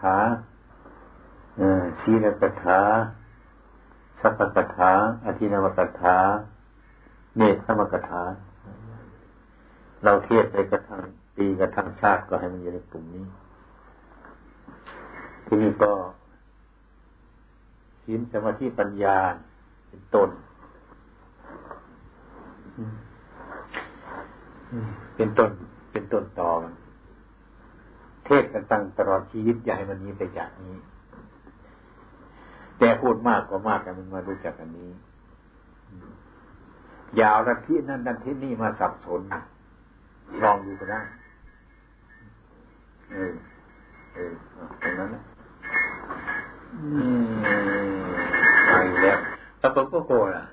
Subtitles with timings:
[0.00, 0.16] ถา
[2.00, 2.80] ชีรกถา
[4.20, 4.92] สัพพกถา
[5.24, 6.16] อธินวกถา
[7.36, 8.22] เนธสมกถา
[10.04, 11.02] เราเทียบไปกระทั่ง
[11.36, 13.24] ปีกระทั่งชาติก็ให้มันอยู่ในกลุ่มนี้
[15.46, 15.92] ที่นี่ก็
[18.04, 19.18] ศีลสมาธิปัญญา
[19.88, 20.28] เป็นต้น
[25.16, 25.50] เป็นต้น
[25.92, 26.74] เป็นต้นต่อมัน
[28.28, 30.76] เทศกันตั้งตลอดชีวิตอย่าให้มันมีไปจากนี้
[32.78, 34.90] แต่พูดมากกว่ามากแต่มันมารู้จักอันนี้
[37.16, 39.20] อย่าวนาทีนั้นนาทีนี้มาสับสน
[40.42, 41.00] ลองดูก็ได้
[43.12, 43.32] เออ
[44.14, 44.32] เออ
[44.82, 45.22] ตรงนั้นนะ
[46.74, 46.88] อื
[47.30, 47.38] ม
[48.66, 48.70] ไป
[49.02, 49.18] แล้ว
[49.60, 50.44] แล้วก็โกรธอะ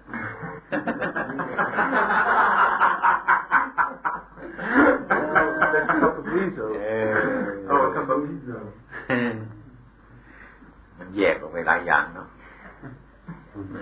[10.97, 12.27] มันแยกออกไปหลายอย่างเนาะ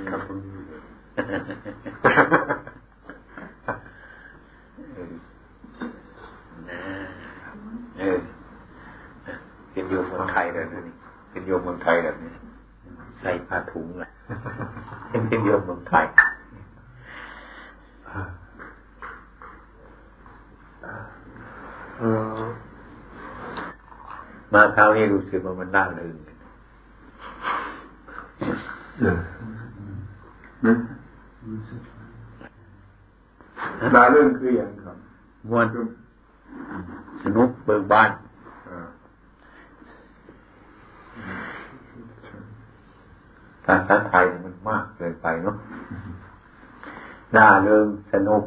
[0.10, 0.78] Capellizo.
[8.00, 8.18] เออ
[9.72, 10.96] เป็นโยมเมืองไทยเลยนะนี่
[11.32, 12.34] เป็นโยมเมืองไทยแบบนี้
[13.20, 14.12] ใส่ผ้าถุงเลย
[15.30, 16.06] เป็นโยมเมืองไทย
[22.04, 22.73] ม
[24.54, 26.18] มาคราวนี้รู้สึกว่ามันน่าลืม
[33.96, 34.98] ลาเรื่องคืออย่างครับ
[35.50, 35.66] มวน
[37.24, 38.10] สนุกเบิกบาน
[43.66, 45.56] ภาษาไทยมันมากเกินไปเนาะ
[47.36, 48.44] น่าเริงสนุก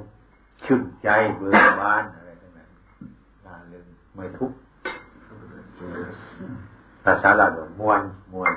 [0.64, 2.68] ชื่นใจเบิกบานอะไรทั้งนั้น
[3.46, 4.56] น่าเริงไม่ทุกข์
[7.06, 8.52] ภาษาลาวบอกมวนมวน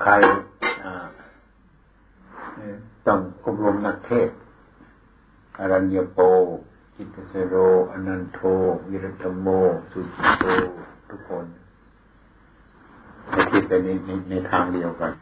[0.00, 0.12] ใคร
[3.06, 4.30] ต้องอบรมนักเทศ
[5.58, 6.18] อรัญญโป
[6.96, 7.54] จิตเสโร
[7.92, 8.40] อนันโท
[8.88, 9.46] วิรตโม
[9.90, 10.44] สุจิโต
[11.10, 11.46] ทุกคน
[13.30, 15.12] ให้คิดไปในในในทางเดียวกัน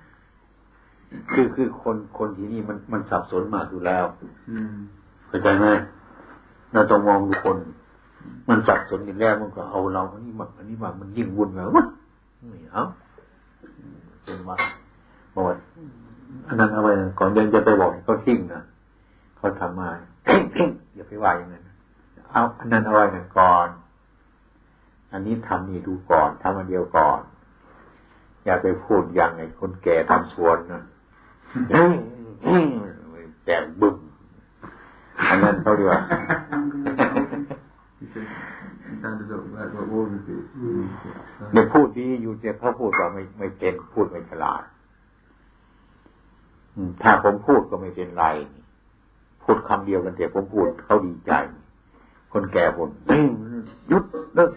[1.33, 4.05] คือคือคนคนที่นี่มันมันสับสนมากอยู่แล้ว
[5.29, 5.67] เข้าใจไหม
[6.73, 7.57] เราต้องมองดูคน
[8.49, 11.85] มันสับสนอยู่แล้วมันก็เอาเราอันนี้มาอันนี้มามันยิ่งวุ่นแล้ววะ
[12.51, 12.85] ไม่เอา
[14.25, 14.57] เป็นว่า
[15.34, 15.45] บอก
[16.49, 18.63] อันนั้นเอาไว้ก่อนเดินจะไปบอกเขาทิ้งนะ
[19.37, 19.91] เขาทำมา
[20.95, 21.63] อย่าไปว่าอย่างนั้น
[22.31, 23.05] เอาอันนั้นเอาไว้
[23.39, 23.69] ก่อน
[25.13, 27.21] อันนี้ทำนี่ดูก่อนทำอันเดียวก่อน
[28.45, 30.83] อย่าไปพูดอย่างไอ้คนแก่ทำสวนนะ
[33.45, 33.97] แต่บึ้ม
[35.31, 36.01] อันนั้นเขาเรียกว่า
[39.05, 40.43] sounded like what Warren did.
[41.53, 44.63] เดี๋ยวพูดดีอยู่แต่เขาพูดว่าไม่ไม่เป็นพูดไม่ฉลาด
[46.77, 48.25] อืมถ้าผมพูดก็ไม่เป็นไร
[49.43, 51.33] พูดคำเดียวกันแต่ผมพูดเขาดีใจ
[52.33, 52.89] คนแก่ผม
[53.89, 54.05] หยุด
[54.35, 54.51] เลิก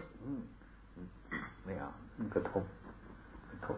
[1.65, 2.63] ไม่เอามันกระทบ
[3.49, 3.77] กระทบ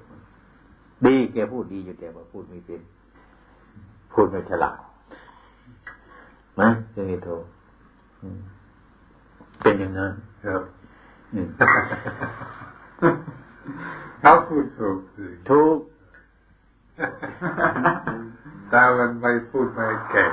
[1.05, 2.81] ดีแกพูดดีอยู่แต่ว่าพูดไม่เป็น
[4.13, 4.77] พูดไม่ฉลาด
[6.59, 7.29] ไหมเจ้าโท
[8.21, 8.39] อืม
[9.61, 10.11] เป็นอย่างนั้น
[10.45, 10.61] ครับ
[11.33, 11.47] อืม
[14.21, 15.77] เขาพูดถูกสิทุก
[18.69, 20.31] แต่มันไม่พูดไม่เก่ง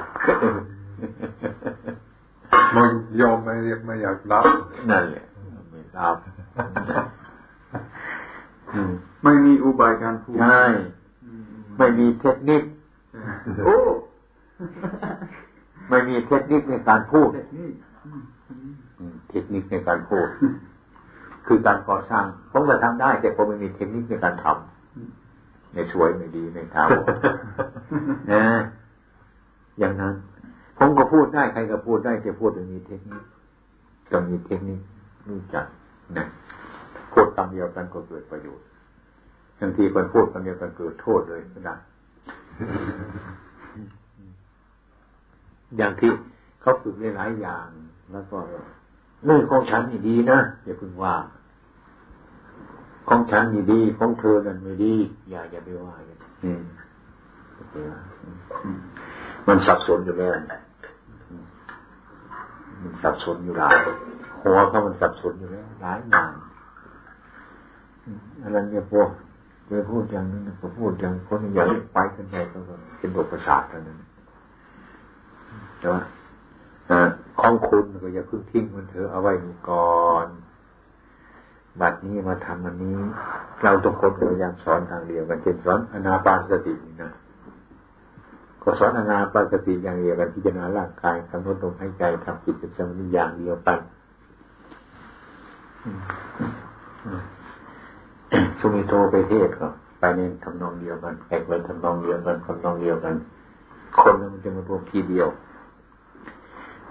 [2.76, 3.54] มันยอมไม่
[3.86, 4.44] ไม่อยากรับ
[4.90, 5.24] นั่นแหละ
[5.70, 6.16] ไม่รับ
[8.74, 8.92] อืม
[9.22, 10.64] ไม่มีอุบายการพูดใช่
[11.76, 12.62] ไม่มีเทคนิค
[13.66, 13.76] โอ้
[15.88, 17.72] ไม่มีเทคนิคในการพูดเทคนิค
[18.98, 20.28] อืมเทคนิคในการพูด
[21.46, 26.88] คือการก่อสร้างผมก็ทำได้ แต่ผมไม่มีเทคนิคในการทำในช่วยไม่ดีในทาง
[28.32, 28.44] นะ
[29.78, 30.14] อย่างนั้น
[30.78, 33.22] ผมก็พูดได้ใครก็พูดได้แต่พูดต้องมีเทคนิค
[34.12, 34.80] ต้องมีเทคนิค
[35.28, 35.66] รู้จัก
[36.16, 36.26] นะ
[37.12, 38.66] พูดคำเดียวกันก็เกิดประโยชน์
[39.60, 41.74] บางทีคนพูดคำเดียวกันเกิดโทษเลยก็ได้
[45.76, 46.10] อย่างที่
[46.60, 47.66] เขาฝึกได้หลายอย่าง
[48.12, 48.38] แล้วก็
[49.24, 51.14] เรื่องของฉันนี่ดีนะอย่าเพิ่งว่า
[53.08, 54.94] ของฉันนี่ดีของเธอนั่นไม่ดี
[55.30, 56.54] อย่าอย่าไปว่าอย่างนี้
[59.46, 60.32] มันสับสนอยู่แล้ว
[62.82, 63.76] มันสับสนอยู่หลาย
[64.42, 66.32] หัวเขามันสับสนอยู่แล้วหลายอย่าง
[68.42, 69.08] อะไรเนี่ยพวก
[69.66, 72.58] ไปพูดอย่างนั้นก็พูดอย่างคนอย่างไปกันไปก็
[72.98, 73.98] เป็นโรคประสาทเท่านั้น
[75.86, 75.98] ช่ไหม
[77.40, 80.26] ของคุณก็อย่าเพิ่งทิ้งมันเถอะเอาไว้มีก่อน
[81.80, 82.94] บัดนี้มาทำอันนี้
[83.62, 87.12] เราทุกคนพยายามสอนทางเดียวกันเช่นสอนอนาปานสตินะ
[88.62, 93.78] ก็สอนอนาปานสติอย่างเดียวกันพิจารณาร่างกายกำหนดลมหายใจทำจิตเป็นสมาธิอย่างเดียวกัน
[98.58, 99.66] สุมิโตไปเทศก็
[99.98, 103.14] ไปในทำนองเดียวกันแอกไปทำนองเดียวกันทำนองเดียวกัน
[104.00, 105.28] คนมันจะมารวมทีเดียว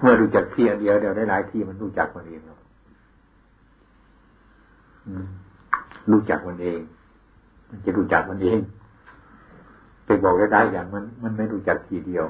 [0.02, 2.42] เมื่อรู้จักที่อันเดียวเดียวได้หลายที่มันรู้จักมันเอง
[6.12, 6.80] รู้จักมันเอง
[7.70, 8.60] มันจะรู้จักมันเอง
[10.06, 12.26] ไปบอกได้ๆอย่างมัน มันไม่รู้จักทีเดียว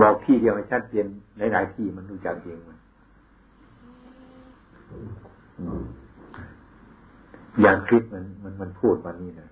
[0.00, 1.06] บอกที่เดียวชัดเจน
[1.52, 2.78] หลายๆที่มันรู้จักเองมัน
[7.62, 9.48] อย่างคลิปมันมันมันพูดมานี่นะ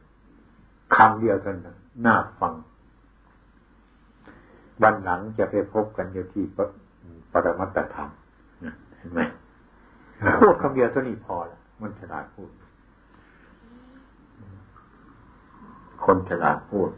[0.94, 1.74] คำเดียวกันนะ
[2.06, 2.54] น่าฟัง
[4.82, 6.44] วันหลังจะไปพบกันอยู่ที่
[7.32, 8.08] ปรมัตตธรรม
[8.96, 9.20] เห็นไหม
[10.40, 12.50] พูดคำเดียวเท่านี้พอละมันฉลาดพูด
[16.04, 16.90] คนฉลาดพูด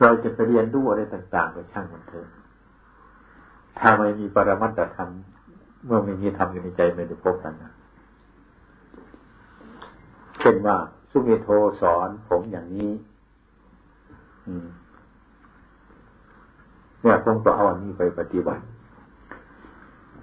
[0.00, 2.26] เราจะไปเรียนรู้อะไรต่างๆก็ช่างมันเถอะ
[3.78, 5.10] ถ้าไม่มีปรมัตถธรรม
[5.84, 7.72] เมื่อไม่มีธรรมอยู่ในใจไม่ได้พบกันนะ
[10.40, 10.76] เช่นว่า
[11.10, 11.48] สุเมโท
[11.80, 12.92] สอนผมอย่างนี้
[14.46, 14.66] อืม
[17.06, 18.62] เนี่ยผมก็เอาอันนี้ไปปฏิบัติ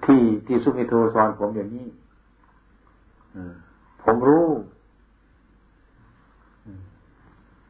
[0.04, 1.86] ที่ที่สุเมโทสอนผมอย่างนี้
[4.02, 4.46] ผมรู้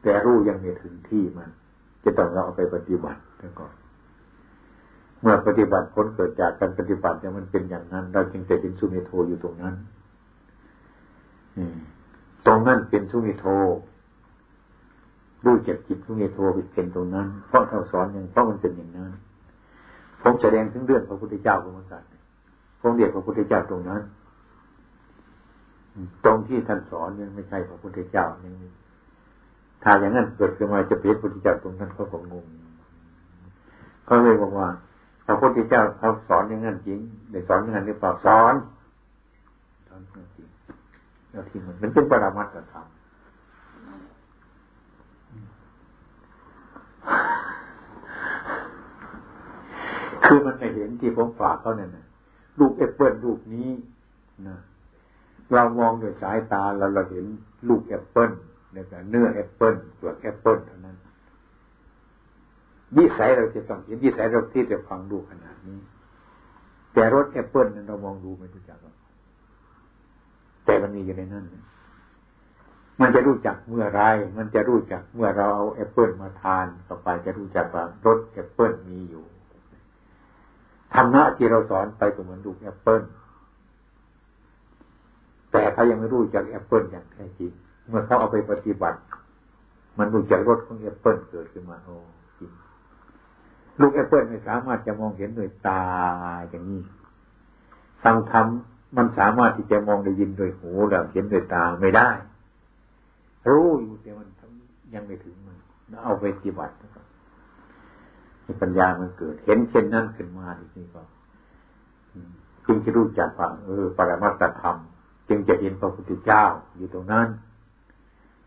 [0.01, 1.49] แต่รู้ยังไม่ถึงที่มัน
[2.03, 3.19] จะต้องเราเอาไปปฏิบัติ
[3.59, 3.73] ก่อน
[5.21, 9.75] เมื่อปฏิบัติผลเกิดจากการปฏิบัติเนี่ยมันเป็นอย่างนั้น เราจึงจะเป็นสุเมโทอยู่ตรงนั้น
[12.45, 13.45] ตรงนั้นเป็นสุเมโท
[15.45, 16.37] รู้จักจิตสุเมโท
[16.73, 19.11] เป็นตรงนั้น เพราะเราสอนอย่างเพราะมันเป็นอย่างนั้น
[20.21, 22.03] ผมแสดงถึงเรื่องพระพุทธเจ้าเหมือนกัน
[22.81, 24.01] ผมเรียกพระพุทธเจ้าตรงนั้น
[26.25, 28.53] ตรงที่ท่านสอนยังไม่ใช่พระพุทธเจ้ายัง
[29.83, 32.45] ถ้าอย่างนั้นเกิดขึ้นมาจะเป็นพระพุทธเจ้าตรงนั้นเขาก็งง
[34.07, 34.69] ก็เลยบอกว่า
[35.25, 36.99] พระพุทธเจ้าเขาสอนอย่างนั้นจริง
[37.31, 38.53] ได้สอนอย่างนั้นหรือเปล่าสอน
[39.87, 40.01] สอน
[40.35, 40.47] จริง
[41.31, 42.85] แล้วที่มันมันเป็นปรามัดธรรม
[50.27, 51.89] คือมันไม่เห็นที่ผมฝากเขาเนี่ย
[52.59, 53.69] ลูกแอปเปิลลูกนี้
[54.47, 54.57] นะ
[55.53, 57.25] เรามองด้วยสายตาเราเราเห็น
[57.69, 58.31] ลูกแอปเปิล
[58.73, 60.95] เนี่ยเนื้อแอปเปิลเปลือกแอปเปิลเท่านั้น
[62.97, 65.79] วิสัยเราจะต้องเห็นวิสัยเราที่จะฟังดูขนาดนี้
[66.93, 68.95] แต่รสแอปเปิลเรามองดูไม่รู้จักหรอก
[70.65, 71.45] แต่มันมีอยู่ในนั้น
[73.01, 74.01] มันจะรู้จักเมื่อไร
[74.37, 79.23] มันจะรู้จักเมื่อเราเอาแอปเปิลมาทานต่อไปจะรู้จักว่ารสแอปเปิลมีอยู่
[80.95, 83.01] ธรรมะที่เราสอนไปก็เหมือนลูกแอปเปิล
[85.51, 87.51] แต่เขายังไม่รู้จักแอปเปิลอย่างแท้จริง
[87.89, 88.99] เมื่อเขาเอาไปปฏิบัติ
[89.97, 91.95] มันรู้จักรสของแอปเปิลเกิดขึ้นมาโอ้
[92.39, 92.51] จริง
[93.79, 95.83] ลูกแอปเปิลไม่สามารถจะมองเห็นด้วยตา
[96.49, 96.81] อย่างนี้
[98.03, 98.45] ฟังธรรม
[98.97, 102.09] มันสามารถที่จะมองได้ยินด้วยหูแล้วเห็นด้วยตาไม่ได้
[103.49, 104.27] รู้อยู่แต่มัน
[104.93, 105.57] ยังไม่ถึงมัน
[106.03, 106.87] เอาไปปฏิบัติให้
[108.61, 111.01] ปัญญามันเกิด เห็นเช่นนั้นขึ้นมาทีนี้ก็
[112.65, 114.75] จึงจะรู้จักว่าเออ ปรมัตถธรรม
[115.29, 116.43] จึงจะเห็นพระพุทธเจ้า
[116.77, 117.27] อยู่ตรงนั้น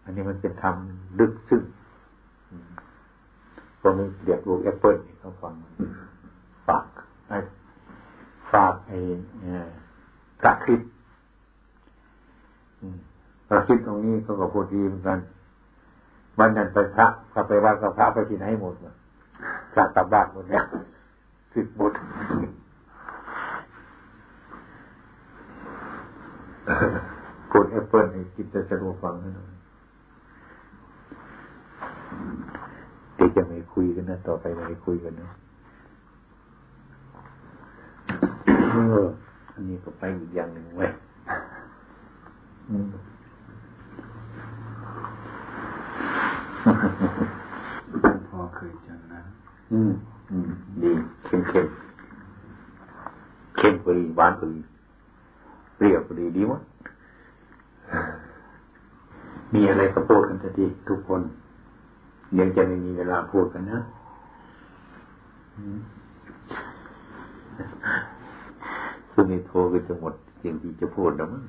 [0.05, 0.75] อันนี้มันเป็นธรรม
[1.19, 1.63] ลึกซึ้ง
[3.83, 5.55] ตรงนี้เรียกลูกแอปเปิลเขาฟัง
[6.67, 6.85] ฝาก
[7.29, 7.39] ไอ้
[8.53, 8.99] ฝากไอ้
[10.41, 10.81] พระคริส
[13.49, 15.19] พระคริสตรงนี้เขาก็พูดดีเหมือนกัน
[16.39, 18.75] วันนั้นไปพระก็ไปวัดกับพระไปที่ไหนหมด
[19.73, 20.65] พระกลับบ้านหมดแล้ว
[21.55, 21.93] สิบหมด
[27.53, 29.51] กดแอปเปิลให้คิดจะสะดวกฟังให้หน่อย
[33.17, 35.29] เด็กจะไม่คุยกันนะ ต่อไปไม่คุยกันนะ
[38.73, 39.05] เออ
[39.55, 40.87] อันนี้ก็ไปอีกอย่างหนึ่งไว้
[48.29, 49.08] พ่อเคยจังนะอืม
[49.73, 49.93] อืม
[50.83, 50.91] ดี
[51.25, 51.67] เข้มเข้ม
[53.57, 54.61] เข้มพอดีหวานพอดี
[55.81, 56.59] เรียบดีดีวะ
[59.55, 61.21] มีอะไรก็พูดกันทีทุกคน
[62.39, 63.79] ยังจะไม่มีเวลาพูดกันนะ
[69.13, 71.45] ซึ่งในโทรก็จะหมดสิ่งที่จะพูดแล้วมั้ง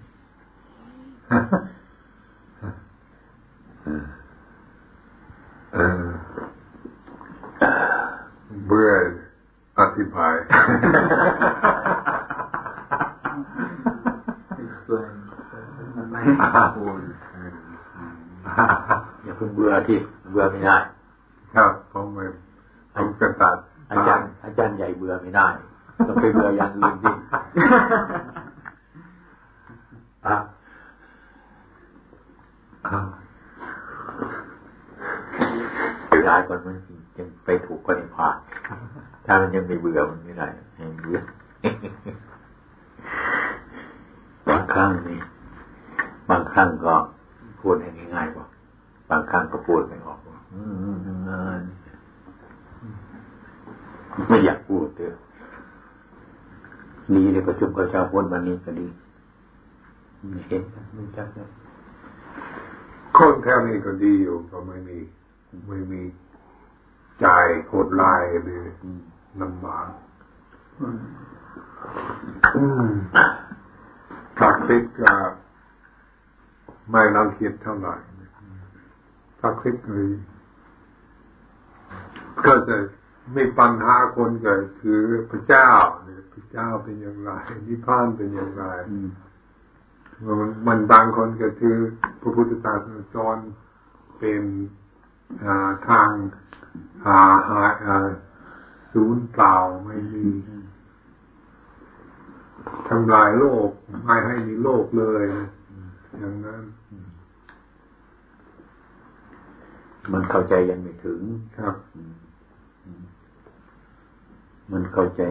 [9.99, 10.35] เบื่ออธิบาย
[14.63, 15.11] explain
[19.23, 19.97] อย่าเพิ่งเบื่อที่
[20.31, 20.77] เบื่อไม่ได้
[21.55, 22.23] ครับผมไม่
[22.95, 23.57] ผมกระตัด
[23.91, 25.47] อาจารย์ อาจารย์ใหญ่เบื่อไม่ได้
[26.07, 27.11] ต้องไปเบื่ออย่างอื่นดิ
[30.27, 30.37] อะ
[36.09, 36.75] เวลาก่อนมัน
[37.17, 38.37] ยังไปถูกก็ยังผ่าน
[39.25, 41.19] ถ้ามันยังไม่เบื่อมันไม่ได้ให้เบื่อ
[44.49, 45.19] บางครั้งนี่
[46.29, 46.93] บางครั้งก็
[47.61, 48.45] พูดให้ง่ายๆกว่า
[49.09, 50.63] บางครั้งก็พูดไม่ออกว่าอื
[51.55, 51.59] ม
[54.27, 55.15] ไม่อยากพูดเถอะ
[57.15, 58.87] ดีเลยประชุมกับชาวพุทธวันนี้ก็ดี
[60.47, 60.61] เห็น
[60.93, 61.49] ไม่จักเลย
[63.17, 64.97] คนแถวนี้ก็ดีอยู่ก็ไม่มี
[65.67, 66.01] ไม่มี
[67.19, 67.25] ใจ
[67.67, 68.61] โหดลายหรือ
[69.41, 69.89] ลำบาก
[74.37, 75.13] ถ้าคิดก็
[76.91, 77.95] ไม่รังเกียจเท่าไหร่
[79.39, 80.11] ถ้าคิดเลย
[82.45, 82.75] ก็จะ
[83.35, 85.69] มีปัญหาคนเกิดคือพระเจ้า
[86.05, 87.31] เนี่ย พระเจ้าเป็นอย่างไร
[87.67, 88.65] นิพพานเป็นอย่างไร
[90.39, 91.75] มันมันบางคนก็คือ
[92.21, 93.37] พระพุทธศาสนาสอน
[94.19, 94.43] เป็น
[95.89, 96.09] ทาง
[97.05, 97.19] หา
[97.49, 97.97] หา
[98.93, 99.55] ศูนย์เปล่า
[99.85, 100.25] ไม่มี
[102.87, 103.69] ทำลายโลก
[104.05, 105.21] ไม่ให้มีโลกเลย
[106.19, 106.63] อย่างนั้น
[110.11, 111.21] มันเข้าใจยังไม่ถึง
[111.57, 111.75] ครับ
[114.71, 115.21] มันเข้าใจ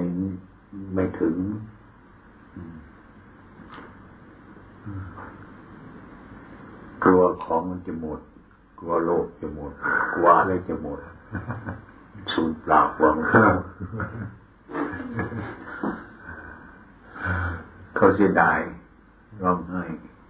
[0.95, 1.37] ไม่ถึง
[7.05, 8.21] กลัวของมันจะหมด
[8.79, 9.73] กลัวโลกจะหมด
[10.15, 10.99] กลัวอะไรจะหมด
[12.33, 13.17] สูญเปล่าความ
[17.97, 18.59] เขาเสียดาย
[19.43, 19.83] ร้องไห้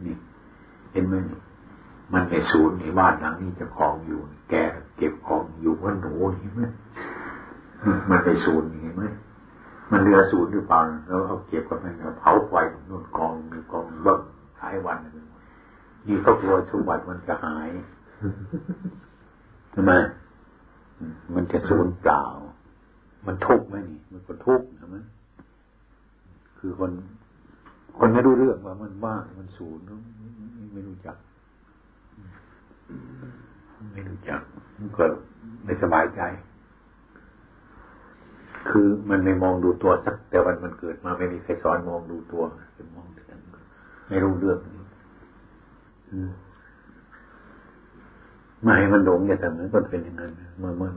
[0.05, 0.15] นี่
[0.93, 1.39] เห็นไหมนี่
[2.13, 4.55] มันในศูนย์ในบ้านหลังนี้จะของอยู่ แก
[4.97, 6.63] เก็บของอยู่ว่าหนูเห็นไหม
[8.09, 9.05] มันในศูนย์เห็นไหม
[9.91, 12.55] มันเรือศูนย์หรือเปล่าแล้วเอาเก็บกับมันเผาไฟ
[12.89, 14.21] นู่นกองมีกองเบิ้ง
[14.61, 15.27] หายวันนึง
[16.07, 17.69] ยี่เขากลัวสมบัติมันจะหาย
[19.75, 19.93] ทำไม
[21.35, 22.23] มันจะสูญเปล่า
[23.27, 25.03] มันทุกข์ไหมนี่มันก็ทุกข์นะมัน
[26.59, 26.91] คือคน
[27.99, 29.79] คนไม่รู้เรื่องว่ามันว่างมันสูญ
[30.75, 31.17] ไม่รู้จัก
[33.93, 34.41] ไม่รู้จัก
[34.79, 35.05] มันก็
[35.65, 36.23] ไม่สบายใจ
[38.71, 42.43] คือมันไม่มองดูตัวสัก แต่วันมันเกิดมาไม่มีใครสอนมองดูตัว
[42.77, 43.35] จะมองแต่
[44.09, 44.85] ไม่รู้เรื่องนี้
[48.63, 50.91] ไม่ให้มันหลงอย่าทำนั้นก็เป็นอย่างนั้นเมื่อเมื่อ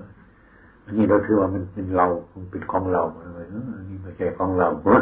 [0.85, 3.39] อันนี้เราถือว่ามันเป็นเรามันเป็นของเราอะไร
[3.77, 4.97] อันนี้ไม่ใช่ของเราเฮ้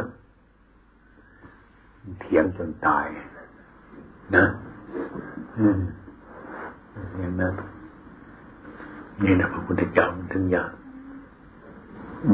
[2.21, 3.05] เถียงจนตาย
[4.35, 4.45] นะ
[5.59, 5.79] อืม
[7.17, 7.53] อย่างนั้น
[9.23, 10.69] นี่นะพระพุทธเจ้ามันถึงอย่าง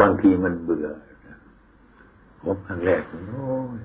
[0.02, 0.88] บางทีมันเบื่อ
[2.44, 3.80] ผมครั้งแรกโอ้ย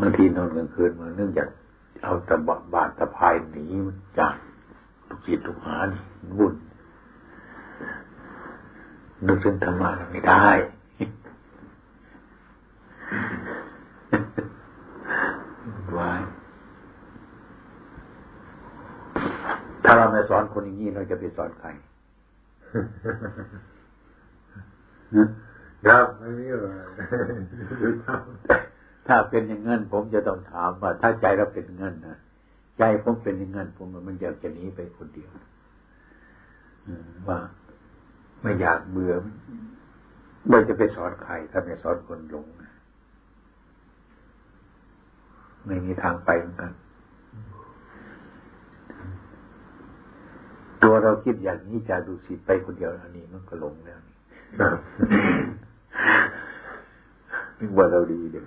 [0.00, 1.48] บางทีนอนกลางคืนมาเนื่องจาก
[2.02, 2.36] เอาตะ
[2.74, 4.34] บาดตะพายหนีมันจาก
[5.08, 5.88] ทุกจิตทุกหาน
[6.38, 6.54] วุ่น
[9.26, 10.46] นึกถึงธรรมะไม่ได้
[15.98, 16.20] วาย
[19.84, 21.68] ถ้าเราไม่สอนคนอย่างนี้เราจะไปสอนใคร
[25.86, 26.68] ครับไม่มีอะไร
[29.06, 32.18] ถ้าเป็นอย่างนั้นผมจะต้องถามว่า ถ้าใจเราเป็นเงินนะ
[32.78, 35.30] ใจผมเป็นอย่างนั้นผมมันอยากจะหนีไปคนเดียว
[37.28, 37.38] ว่า
[38.42, 39.14] ไม่อยากเบื่อ
[40.48, 42.46] ไม่จะไปสอนใครถ้าไม่สอนคนหลง
[45.66, 46.72] ไม่มีทางไปเหมือนกัน
[50.82, 54.13] ตัวเราคิดอย่างนี้จะดูสิไปคนเดียวอันนี้มันก็หลงแล้วนี่นึก
[57.76, 58.44] ว่าเราดีเดี๋ยว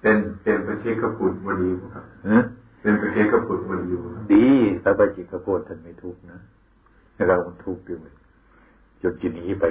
[0.00, 2.04] เป็นเป็นประเทศกปุตวันดีครับ
[2.82, 3.94] เป็นประเทศกปุตวันดี
[4.34, 4.46] ดี
[4.82, 6.38] แต่ประจิกโกฏท่านไม่ทุกนะ
[7.28, 8.12] เราทุกข์ด้วย
[9.02, 9.64] จนจะหนีไป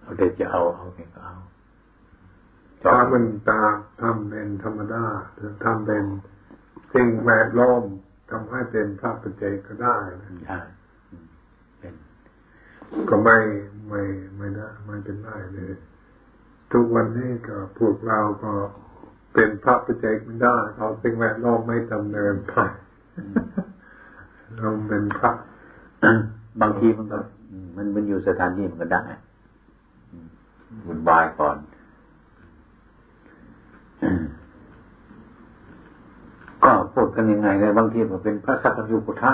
[0.00, 1.36] เอาได้จะเอาเอาไงก็เอา
[2.82, 3.62] ถ้ามันตา
[4.00, 5.04] ทำเป็นธรรมดา
[5.64, 6.04] ทำเป็น
[6.92, 7.82] สิ่งแวดล้อม
[8.30, 9.96] ทำให้เป็นพระปัจเจก็ได้
[10.48, 10.79] ใช่เป็น
[13.08, 13.38] ก็ไม่
[13.88, 14.02] ไม่
[14.36, 15.72] ไม่ได้ไม่เป็นได้เลย
[16.72, 18.52] ทุกวันนี้ก็พวกเราก็
[19.34, 22.54] เป็นพระปัจเจกไม่ได้เราสิ่งแวดล้อมไม่ดำเนินไป
[24.56, 25.30] เราเป็นพระ
[26.60, 27.18] บางทีมันก็
[27.76, 29.02] มันมันอยู่สถานที่มันก็ได้
[30.86, 31.56] บุญบายก่อน
[36.64, 39.32] ก็พูดกันยังไงเลยบางทีมันเป็นพระสักยุพุทธะ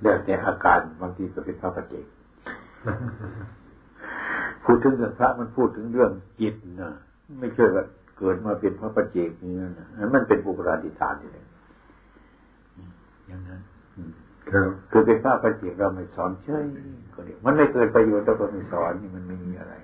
[0.00, 2.04] เดี๋ยวแต่อาการบางทีก็เป็นพระปฏิเจก
[4.64, 6.90] พูดถึงเรื่องพระมันพูดถึงเรื่องจิตนะ
[7.40, 7.84] ไม่ใช่ว่า
[8.18, 11.46] เกิดมาเป็นพระปฏิเจกนี่นะมันเป็นบุคลาธิฐานอยู่เลย
[13.26, 13.60] อย่างนั้น
[14.90, 16.64] คือเป็นพระปฏิเจกเราไม่สอนเฉย
[17.14, 19.74] ก็เดียวมันไม่เกิดประโยชน์เราก็ไม่สอนนี่มันไม่มีอะไร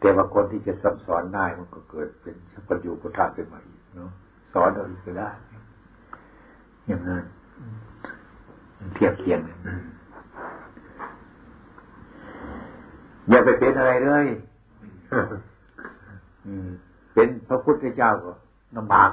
[0.00, 4.10] แต่ว่าคนที่จะซับสอนได้มันก็เกิดเป็นสัพพัญญูพุทธะขึ้นมาอีกเนาะ
[4.54, 5.30] สอนเราอีกก็ได้
[6.90, 7.24] อย่างนั้น
[8.94, 9.40] เทียบเคียง
[13.28, 14.26] อย่าไปเป็นอะไรเลย
[17.14, 18.32] เป็นพระพุทธเจ้าก็
[18.76, 19.10] ลำบาก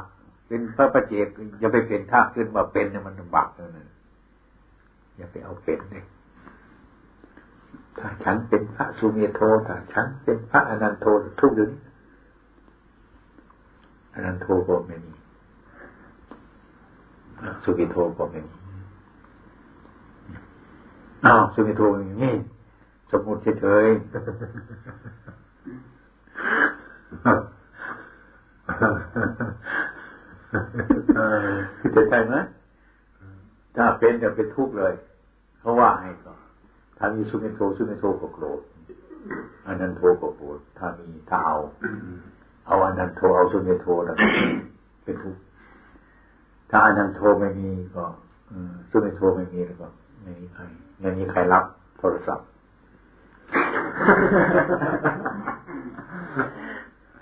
[0.48, 1.28] เป็นพระประเจก
[1.60, 3.70] อย่าไปเป็นท่าขึ้นมาเป็นเนี่ยมันลำบากเลย
[5.18, 6.04] อย่าไปเอาเป็นเลย
[8.00, 11.06] ถ้าฉันเป็นพระสุเมโทถ้าฉันเป็นพระอนันโท
[11.40, 11.72] ทุกเดือน
[14.14, 15.12] อนันโทก็ไม่มี
[17.64, 18.56] สุเมโทก็ไม่มี
[21.26, 21.82] อ้าวสุเมโท
[22.24, 22.34] นี่
[23.12, 24.20] สมมติเฉยๆจะ
[32.10, 32.36] ใช่ไหม
[33.76, 34.94] ถ้าเป็นจะเป็นทุกข์เลย
[35.60, 36.34] เขาว่าให้ก่อ
[36.98, 38.62] ถ้ามีสุเมโทสุเมโทก็โกรธ
[39.66, 41.58] อันนั้นโทก็โกรธถ้ามีถ้าเอา
[42.68, 44.16] เอาอันนั้นโทเอาสุเมโทนะ
[45.04, 45.42] เป็นทุกข์
[46.70, 48.06] ถ้าอันนั้นโทไม่มีก็
[48.90, 49.88] สุเมโทไม่มีแล้วก็
[50.24, 50.62] ไม่มีใคร
[51.02, 51.64] ไม่มีใครรับ
[52.00, 52.48] โทรศัพท์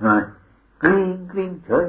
[0.06, 0.16] มา
[0.82, 1.86] กริ้งกริ้งเฉย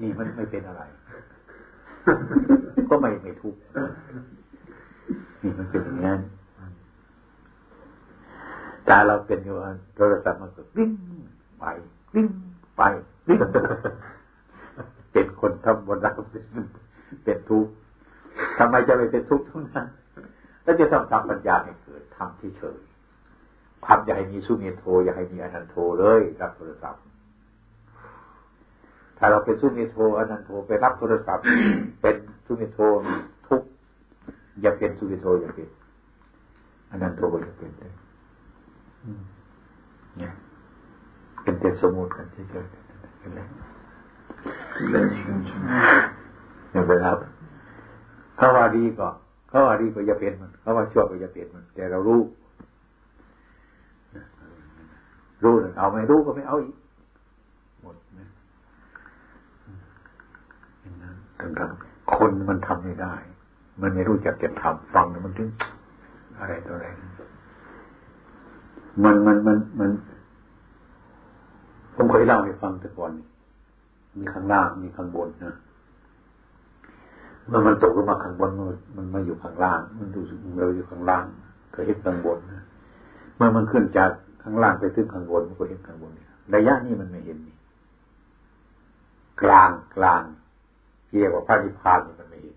[0.00, 0.82] นี่มันไม่เป็นอะไร
[2.88, 3.60] ก็ไม่ไม่ทุกข์
[5.42, 6.20] นี่มันเป็นอย่างนั้น
[8.88, 9.54] ตาเราเป็นอยู่
[9.96, 10.90] โทรศัพท์มันก็วิ่ง
[11.58, 11.64] ไป
[12.14, 12.28] วิ่ง
[12.76, 13.13] ไปวิ่ง
[15.12, 16.12] เป็นคนทำบนเรา
[17.24, 17.72] เป็นทุกข์
[18.58, 19.86] ทำไมจะไม่เป็นทุกข์ทุกนั้น
[20.62, 22.78] แล้วจะต้องทำปัญญาให้เกิดทำที่เฉย
[23.86, 27.02] ทำอย่าให้มีสุเมโทอย่าให้มีอนันโทเลยรับโทรศัพท์
[29.18, 31.44] ถ้าเราเป็นสุเมโทอนันโทไปรับโทรศัพท์
[32.00, 32.78] เป็นสุเมโท
[33.48, 33.62] ทุก
[34.60, 35.68] อย่าเป็นสุเมโทอย่าเป็น
[36.90, 37.92] อนันโทอย่าเป็นเลย
[40.18, 40.32] เนี่ย
[41.42, 42.83] เป็นแต่สมมติกันเฉยๆเป็นไร
[43.24, 43.26] อ
[46.74, 47.18] ย่าไปรับ
[48.36, 49.08] เขาว่าดีก็
[49.48, 52.20] เขาว่าดีก็อย่าเป็นมันเขาว่าชั่วก็อย่าเป็นมัน แต่เรารู้
[55.44, 56.76] รู้เอาไม่รู้ก็ไม่เอาอีก
[57.82, 58.26] หมดนะ
[61.40, 63.14] ทั้งๆคนมันทำไม่ได้
[63.80, 65.48] มันไม่รู้จักจะทำฟังมันถึง
[66.38, 66.86] อะไรตัวอะไร
[69.04, 69.90] มันมันมันมัน
[71.94, 73.12] ผมเคยเล่าให้ฟังแต่ก่อน
[74.18, 75.54] มีข้างล่างมีข้างบนนะ
[77.48, 81.24] เมื่อมันตกลงมาข้างบนมันมันมาอยู่ข้างล่าง มันดูสึกเราอยู่ข้างล่าง
[81.74, 82.62] ก็เห็นข้างบนนะ
[83.36, 84.10] เมื่อมันขึ้นจาก
[84.42, 86.12] ข้างล่างไปถึงข้างบนมันก็เห็นข้างบน
[86.54, 87.56] ระยะนี้มันไม่เห็นนี่
[89.42, 90.22] กลางกลาง
[91.12, 92.56] เรียกว่าพระนิพพานมันไม่เห็น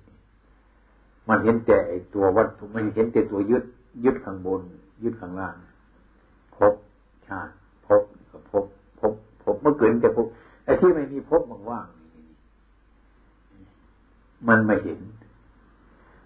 [1.30, 3.64] มันเห็นแต่ไอตัววัตถุมันเห็นแต่ตัวยึด
[4.06, 4.62] ยึดข้างบน
[5.04, 5.56] ยึดข้างล่าง
[6.56, 6.74] พบ
[7.28, 7.54] ชาติ
[9.62, 10.28] เมื่อเกิดแต่พบ
[10.66, 11.88] ไอ้ที่ไม่มีพบมันว่าง
[14.48, 15.00] มันไม่เห็น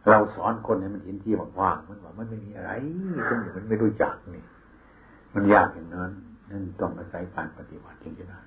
[0.09, 2.71] เราสอนคนให้มันเห็นที่ว่างมันว่ามันไม่มีอะไร
[3.29, 4.43] คนอื่นมันไม่รู้จักนี่
[5.35, 6.11] มันยากอย่างนั้น
[6.49, 8.41] นั่นต้องอาศัยการปฏิบัติจริงๆนะ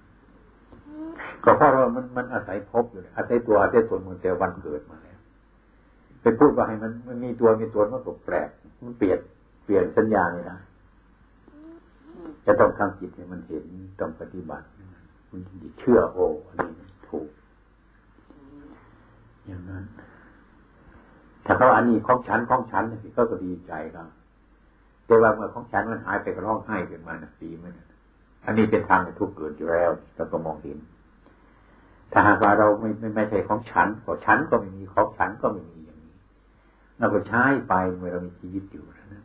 [1.44, 5.18] ก็เพราะเรามันมันอาศัยพบอยู่อาศัยตัวอาศัยตนมันแต่วันเกิดมาแล้ว
[6.22, 8.48] ไปพูดว่าให้มันมันมีตัวมีตนมันก็แปลก
[8.84, 9.18] มันเปลี่ยน
[9.64, 10.58] เปลี่ยนสัญญาเลยนะ
[12.46, 13.64] จะต้องทำจิตให้มันเห็น
[14.00, 14.66] ต้องปฏิบัติ
[15.30, 15.40] มัน
[15.80, 16.72] เชื่อโอ้อันนี้
[17.08, 17.28] ถูก
[19.46, 19.84] อย่างนั้น
[21.44, 22.84] ถ้าเขาอันนี้ของฉันของฉัน
[23.16, 24.08] ก็ก็ดีใจครับ
[25.06, 27.72] แต่ว่าเมื่อของฉันมันหายไปก็ร้องไห้ขึ้นมานะปีมัน
[28.44, 30.78] อันนี้เป็นทางทุกข์เกิดอยู่แล้วเราก็มองเห็น
[32.12, 36.16] ถ้าหากว่าเราไม่ไม่ไม่ใช่ของฉันของฉันก็ไม่มีของฉันก็ไม่มีอย่างนี้
[36.98, 39.24] เราก็ใช้ไปเมื่อเรามีชีวิตอยู่นั้น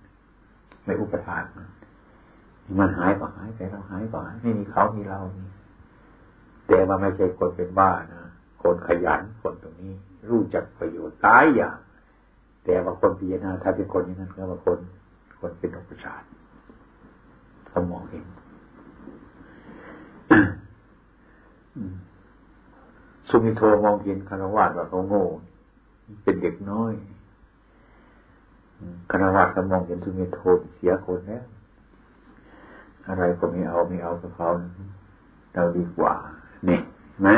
[0.85, 1.67] ไม่อุปทานมัน
[2.77, 5.47] มันหายก็หายไปเราหายก็หายไม่มีเขามีเรานี่
[6.67, 8.23] แต่ว่าไม่ใช่คนเป็นบ้านะ
[8.61, 9.93] คนขยันคนตรงนี้
[10.29, 11.77] รู้จักประโยชน์ตายอย่าง
[12.65, 14.79] แต่ว่าคนพิจารณาถ้าเป็นคนอย่างนั้นก็ว่าคน
[15.39, 16.25] คนเป็นอุปชาติ
[17.67, 18.25] เขามองเห็น
[23.29, 25.25] สุมิโทมองเห็นคารวะว่าเขาโง่
[26.23, 26.93] เป็นเด็กน้อย
[29.11, 30.39] คารวะก็มองเห็นสุมิโท
[30.73, 31.45] เสียคนแล้ว
[33.09, 34.47] อะไรก็ไม่เอาไม่เอากับเขา
[35.53, 36.13] เราดีกว่า
[36.67, 36.79] นี่
[37.27, 37.35] นะ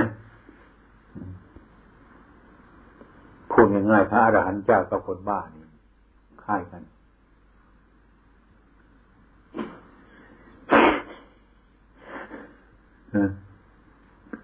[3.51, 5.65] พูดง่ายๆพระอรหันต์เจ้ากับคนบ้านี่
[6.43, 6.83] ค่ายกัน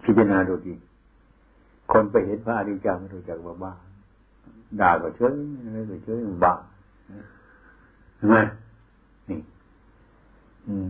[0.04, 0.74] พิจารณาดูดี
[1.92, 3.74] คนไปเห็นพระอริยเจ้าไม่รู้จักว่าบ้า
[4.82, 5.34] ด่าก็เฉย
[5.74, 6.54] ไม่ก็เฉยบ้า
[8.18, 8.38] เห็นไหม
[9.30, 9.40] นี่
[10.68, 10.90] อืม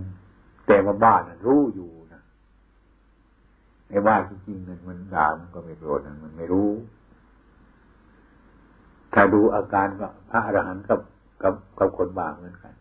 [0.67, 2.21] แต่ว่าบ้านรู้อยู่นะ
[3.89, 6.69] ไอ้บ้าจริงๆมันมันด่ามันก็ไม่โกรธมันไม่รู้
[9.13, 10.99] ถ้าดูอาการก็พระอรหันต์กับ
[11.43, 12.73] กับกับคนบ้าเหมือนกัน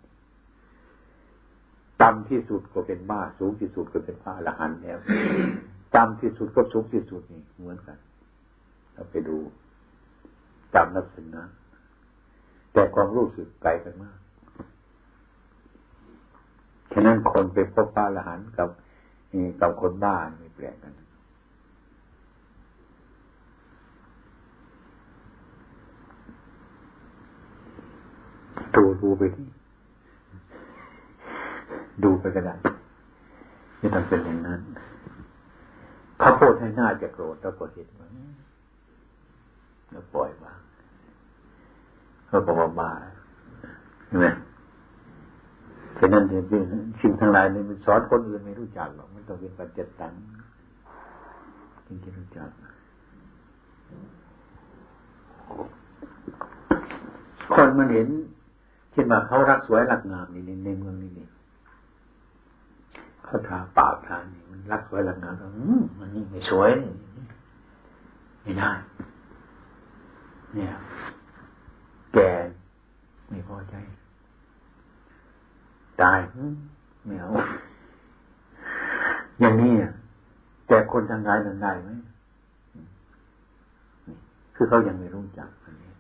[2.02, 4.98] ต่ำที่สุดก็เป็นบ้าสูงที่สุดก็เป็นพระอรหันต์แล้ว
[5.94, 7.98] ต่ำที่สุดก็สูงที่สุดนี่เหมือนกัน
[8.94, 9.36] เราไปดู
[10.74, 11.42] ตามลักษณะ
[12.72, 14.18] แต่ความรู้สึกไกลกันมาก
[16.98, 18.68] ฉะนั้นคนไปพบพระอรหันต์กับ
[19.60, 20.92] กับคนบ้านไม่แปลกกัน
[28.74, 29.48] ดูดูไปที่
[32.02, 32.54] ดูไปก็ได้
[33.78, 34.60] ไม่ต้องเป็นอย่างนั้น
[36.18, 38.08] เขาโพดให้หน้าจะโกรธแล้วก็เห็นว่า
[39.90, 40.60] แล้วปล่อยวาง
[42.26, 42.90] เขาบอกว่าบ้า
[44.06, 44.26] ใช่ไหม
[45.98, 46.64] ฉะนั้นเรื่อง
[47.00, 50.12] สิ่งทั้งหลายนี่มันสอนคนอื่นไม่รู้จักหรอกมันต้องเป็นปัจจตัง
[51.86, 52.48] จริงๆรู้จัก
[57.54, 58.08] คนมันเห็น
[58.92, 61.26] เช่นว่าเขารักสวยรักงามนี่ในเมืองนี่นี่
[63.24, 66.70] เขาทาปากทานี่มันรักสวยรักงามอืมมันนี่ไม่สวย
[68.42, 68.70] ไม่ได้
[70.54, 70.70] เนี่ย
[72.14, 72.30] แก่
[73.28, 73.74] ไม่พอใจ
[76.02, 76.18] ตาย
[77.06, 77.30] ไม่เอา
[79.40, 79.72] อย่างนี้
[80.68, 81.90] แต่คนทางกายนั้นได้ไหม
[84.54, 85.90] คือเขายังไม่รู้จักอันนี้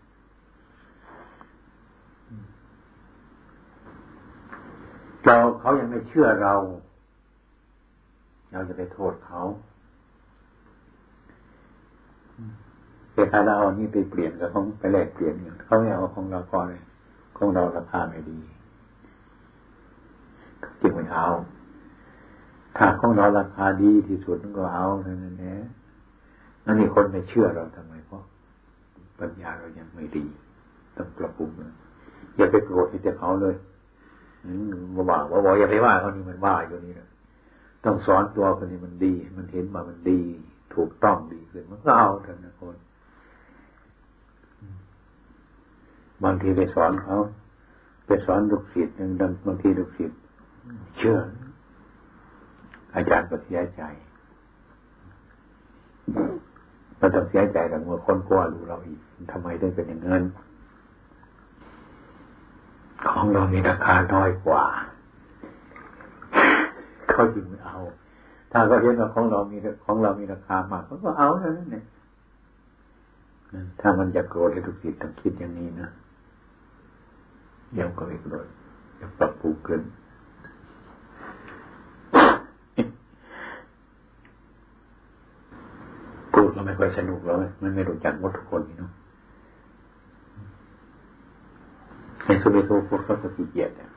[5.24, 6.54] เราเขายังไม่เชื่อเรา
[8.52, 9.40] เราจะไปโทษเขา
[13.14, 16.82] แต่ถ้าเราเอานี่ไปเปลี่ยนกับเขาไปแลกเปลี่ยนเขาไม่เอาของเราก่อนเลย
[17.36, 18.38] ของเราราคาไม่ดี
[20.80, 21.26] จึงไม่เอา
[22.76, 25.54] ถ้าของเราราคาดีที่สุดก็เอาเท่านั้นแหละ
[26.64, 28.22] นั่นนี่คนไม่เชื่อเราทำไมเพราะ
[29.18, 30.26] ปัญญาเรายังไม่ดี
[30.96, 31.50] ต้องปรับปรุง
[32.36, 33.54] อย่าไปโกรธที่จะเขาเลย
[34.94, 37.08] มาว่าว่าบอกอย่าไปว่าเขานี่มันว่าอยู่นี่นะ
[37.84, 40.20] ต้องสอนตัวคนนี้มันดี มันเห็นว่ามันดี
[40.74, 42.76] ถูกต้องดีขึ้นมันก็เอาเถอะนะคน
[46.24, 47.16] บางทีไปสอนเขา
[48.06, 48.94] ไปสอนลูกศิษย์
[49.46, 50.18] บางทีลูกศิษย์
[50.96, 51.18] เชื่อ
[52.94, 53.82] อาจารย์ก็เสียใจ
[57.00, 59.00] มันต้องเสียใจแต่เมื่อคนกลัวรู้เราอีก
[59.32, 60.22] ทำไมได้เป็นอย่างนั้น
[63.08, 64.64] ของเรามีราคาน้อยกว่า
[67.10, 67.78] เขาจึงไม่เอา
[68.52, 71.84] ถ้าเขาเห็นว่าของเรามีของเรามีราคามากเขาก็เอาแล้วนั่นเอง
[73.80, 75.88] ถ้ามันจะโกรธให้ทุกสิ่งต้องคิดอย่างนี้นะ
[77.74, 78.46] เดี๋ยวก็ไม่โกรธ
[79.00, 79.82] จะปรับปรุงขึ้น
[86.32, 88.90] พูดก็ ไม่ค่อยสนุกแล้วมันไม่รู้จักหมดทุกคนนี่เนาะ
[92.24, 93.90] ในสุริโทพูดเขาจะขี้เกียจเนี่ย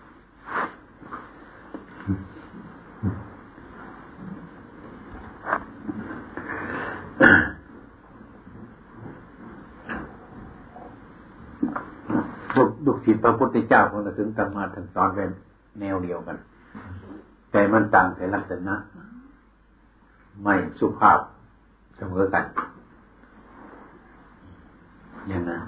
[12.85, 15.29] ลูกศิษย์พระพุทธเจ้าคนละถึงธรรมาท่านสอนเป็น
[15.79, 16.37] แนวเดียวกัน
[17.51, 18.75] แต่มันต่างแต่ลักษณะ
[20.43, 21.19] ไม่สุภาพ
[21.99, 22.45] เสมอกัน
[25.27, 25.61] อย่างนั้น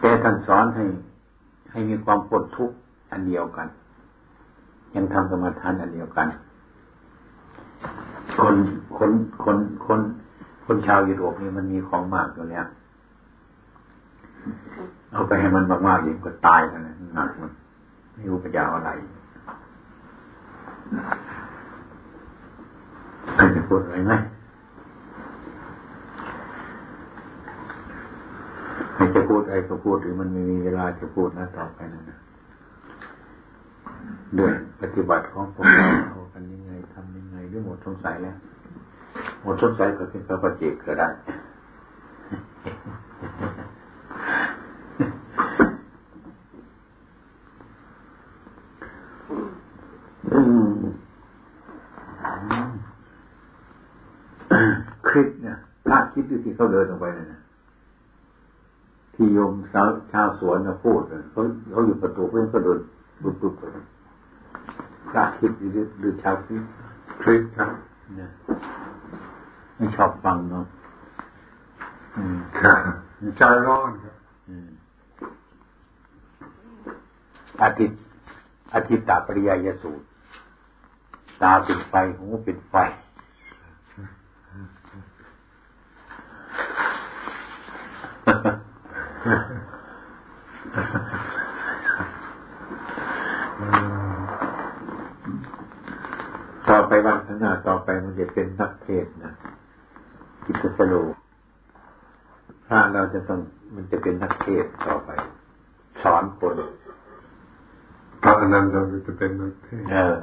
[0.00, 0.84] แต่ท่านสอนให้
[1.72, 2.76] ให้มีความปวดทุกข์
[3.10, 3.68] อันเดียวกัน
[4.94, 6.26] ยังทำกรรมฐานอันเดียวกัน
[8.36, 8.56] คน
[8.96, 9.10] คน
[9.44, 10.00] คนคน
[10.66, 12.66] คนชาวยุโรปนี่มันมีของมากอยู่แล้ว
[15.12, 17.50] เอาไปให้มันมากๆยิ่งก็ตายกันนะหนักมัน
[18.14, 18.90] ไม่รู้ปัญญาอะไร
[23.32, 24.14] ใครจะพูดอะไรไหม
[29.14, 32.18] จะพูดอะไรก็พูดหรือมันไม่มีเวลาจะพูดนะต่อไปนั่นนะ
[34.38, 38.36] ด้วยปฏิบัติของพวกเราเอากันยังไงทำยังไงด้วยหมดสงสัยแล้ว
[39.42, 41.08] หมดสงสัยก็เป็นพระปฏิเจกก็ได้
[55.08, 57.40] คลิปเนี่ยพระคิดดูที่เขาเดินออกไปนะ
[59.72, 61.00] ที่โยมสาวชาวสวนนะพูด
[61.32, 62.78] เขาเขาอยู่ประตูเพื่อนก็เดิน
[63.22, 63.62] บุบบุบไป
[65.10, 66.62] พระคิดหรือหรือชาวคิด
[67.22, 67.70] คลิปครับ
[68.16, 68.30] เนี่ย
[69.76, 70.64] ไม่ชอบฟังเนาะ
[72.60, 72.78] ครับ
[73.38, 74.14] ใจร้อนครับ
[77.62, 77.98] อาทิตย์
[78.74, 80.04] อาทิตย์ตาปริยายสูตร
[81.42, 82.74] ตาเป็นไฟหูเป็นไฟ
[96.68, 99.32] ต่อไปวันข้างหน้าต่อไปมันจะเป็นนักเทศนะ
[100.44, 100.94] กิตสโล
[102.66, 103.40] พระเราจะต้อง
[103.74, 105.10] มันจะเป็นนักเทศต่อไป
[106.02, 106.54] สอนคน
[108.22, 110.16] พระอนันต์เราจะเป็นนักเทศเออ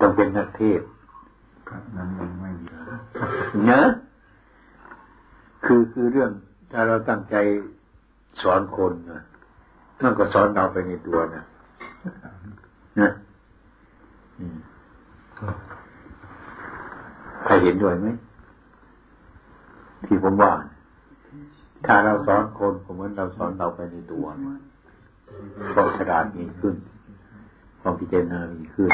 [0.00, 0.80] ต้องเป็นนักเทศ
[1.68, 2.68] พระนั้นยังไม่มี
[3.66, 3.86] เนอะ
[5.64, 6.30] คือคือเรื่อง
[6.70, 7.36] ถ้าเราตั้งใจ
[8.42, 9.22] สอนคนนะ
[10.02, 11.44] นั่นก็สอนเราไปในตัวนะ
[13.00, 13.10] นะ
[17.44, 18.06] ใครเห็นด้วยไหม
[20.06, 20.52] ที่ผมว่า
[21.86, 24.24] ถ้าเราสอนคนผมว่าเราสอนเราไปในตัว
[25.74, 26.74] ความฉลาดมีขึ้น
[27.80, 28.90] ความพิจารณามีขึ้น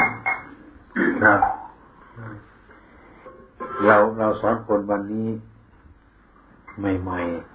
[1.23, 1.39] ครับ
[3.85, 5.27] เราเราสอนคนวันนี้
[6.79, 7.50] ใหม่ ๆ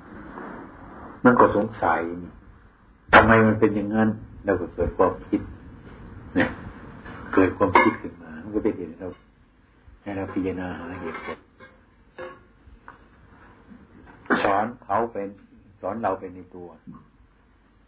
[1.26, 2.00] มันก็สงสัย
[3.14, 4.08] ทำไมมันเป็นอย่างนั้น
[4.44, 5.40] เราก็เกิดความคิด
[6.36, 6.48] เนี่ย
[7.34, 9.08] เกิดความคิดขึ้นมามันก็เป็นเหตุเรา
[10.02, 11.38] ให้เราพิจารณาหาเหตุผล
[14.44, 15.28] สอนเขาเป็น
[15.80, 16.68] สอนเราเป็นในตัว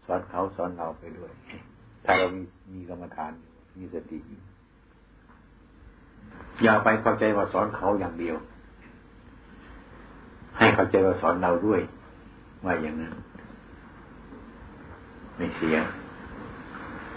[0.06, 1.30] สอนเขาสอนเราไปด้วย
[2.04, 2.42] ถ้าเรามี
[2.74, 3.32] มีกรรมฐาน
[3.78, 4.18] มีสติ
[6.62, 8.36] อย่าไปเข้าใจว่าสอนเขาอย่างเดียว
[10.58, 11.80] ให้เข้าใจว่าสอนเราด้วย
[12.64, 13.12] ว่าอย่างนั้น
[15.38, 15.76] ไม่เสีย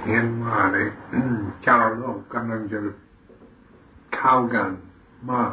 [0.06, 0.88] เห็นว่าเลย
[1.66, 2.80] ชาวโลกกำลังจะ
[4.16, 4.70] เข้ากัน
[5.30, 5.52] มาก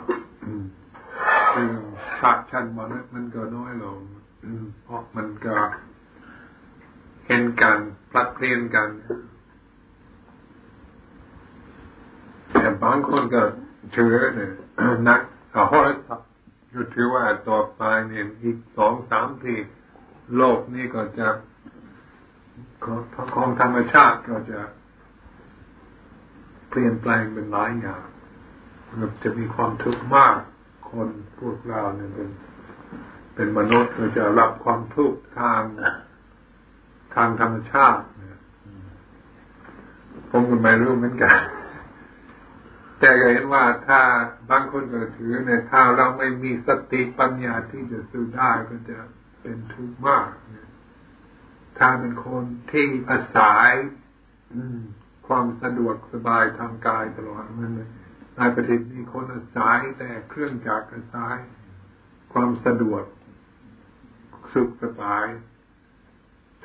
[1.52, 1.70] คือ
[2.18, 3.98] ชาติชั้นมนุษย์มันก็น้อยลง
[4.84, 5.54] เพราะมันก็
[7.26, 7.78] เห็นกัน
[8.10, 8.88] พลัดเพลียนกัน
[12.52, 13.42] แต่บางคนก็
[13.92, 14.52] เชื่อเนี่ย
[15.08, 15.20] นัก
[15.52, 16.14] เอาห้อยก็
[16.94, 19.54] ถือว่าต่อไปเนี่ยอีกสองสามปี
[20.36, 21.28] โลกนี้ก็จะ
[23.34, 24.60] ของธรรมชาติก็จะ
[26.68, 28.02] เปลี่ยนแปลงเป็นหลายอย่าง
[28.88, 30.36] มันจะมีความทุกข์มาก
[30.90, 32.28] คนพวกเราเนี่ยเป็น
[33.34, 35.62] เป็นมนุษย์ก็จะรับความทุกข์ทาง
[37.14, 38.04] ทางธรรมชาติ
[40.30, 41.36] ผมก็ไม่รู้เหมือนกัน
[42.98, 44.00] แต่ก็เห็นว่าถ้า
[44.50, 48.98] บางคนก็ถือเนี่ยถ้าเราไม่มีสติปัญญาที่จะสู้ได้ก็จะ
[49.40, 50.28] เป็นทุกข์มาก
[51.78, 53.70] ถ้าเป็นคนที่อาศัย
[55.26, 57.88] ความสะดวกสบายทางกายตลอดมันเลย
[58.36, 61.36] ในประเทศนี้คนอาศัยแต่เครื่องจักรอาศัย
[62.32, 63.04] ความสะดวก
[64.52, 65.26] สุขสบาย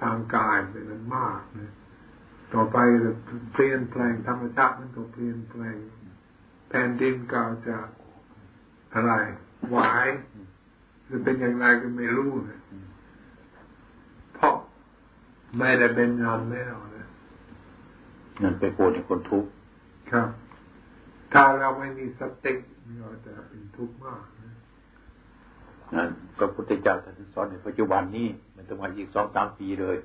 [0.02, 1.74] ทางกายเป็นนั้นมากนะ
[2.54, 2.78] ต่อไป
[3.54, 5.78] เปลี่ยนแปลงธรรมชาติมันก็เปลี่ยนแปลง
[6.70, 7.78] แผ่นดินก็จะ
[8.94, 9.14] อะไร
[9.72, 10.08] หวาย
[11.06, 12.60] หรือเป็นอย่างไรก็ไม่รู้นะ
[15.58, 17.08] ไม่ได้เป็นงานแล้วนะ
[18.42, 19.50] นั่นไปโกรธในคนทุกข์
[20.12, 20.28] ครับ
[21.34, 22.54] ถ้าเราไม่มีสติ
[23.00, 24.52] เราจะเป็นทุกข์มากนะ
[25.94, 29.98] นั่นพระพุทธเจ้าท่านสอนในปัจจุบันนี้ มันจะมาอีกสองสามปีเลย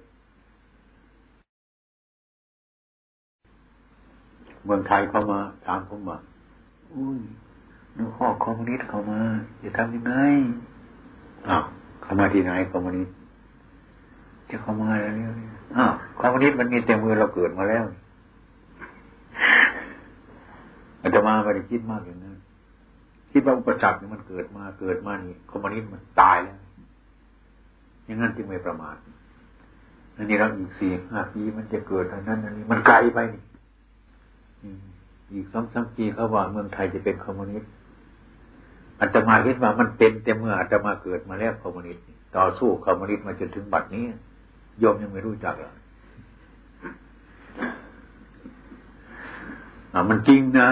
[4.64, 6.18] เมืองไทยเข้ามาถามผมมา
[6.92, 7.20] อุ้ย
[7.96, 9.20] นูข้อคอมมิวนิสต์เข้ามา
[9.62, 10.12] จะทำยังไง
[11.48, 11.64] อ้าว
[12.02, 13.17] เข้ามาที่ไหนคอมมิวนิสต์
[14.50, 15.28] จะเข้ามาแล้วเนี่ย
[15.76, 17.84] อ้าวคอมมิวนิสต์มันมีเต็มมือเราเกิดมาแล้ว
[21.00, 22.36] อาจจะมาไม่ได้คิดมากอย่างนั้น
[23.32, 26.58] คิดว่าอุปสรรคนี่มันเกิดมาเกิดมานี่คอมมิวนิสต์มันตายแล้ว
[28.04, 28.96] อย่างนั้นจึงไม่ประมาท
[30.16, 33.42] อันนี้เราอีกสี่ห้าปีมันจะเกิดอันนั้นอันนี้มันไกลไปนี่
[35.32, 37.70] อีกสองสามปีเขาว่าเมืองไทยจะเป็นคอมมิวนิสต์
[39.00, 42.04] อาตมาคิดว่ามันเป็นแต่เมื่ออาตมาเกิดมาแล้วคอมมิวนิสต์
[42.36, 44.04] ต่อสู้คอมมิวนิสต์มาจนถึงบัดนี้
[44.80, 45.72] โยมยังไม่รู้จักเลย
[49.92, 50.68] อ่ามันจริงนะ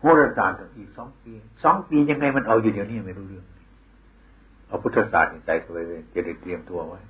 [0.00, 1.32] โหราศาสตร์อีกสองปี
[1.64, 3.44] สองปียังไงมันเอาอยู่เดี๋ยวนี้ไม่รู้เรื่อง
[4.68, 7.00] เอาพุทธศาสตร์ใจไปเลยจะได้เตรียมตัวไว้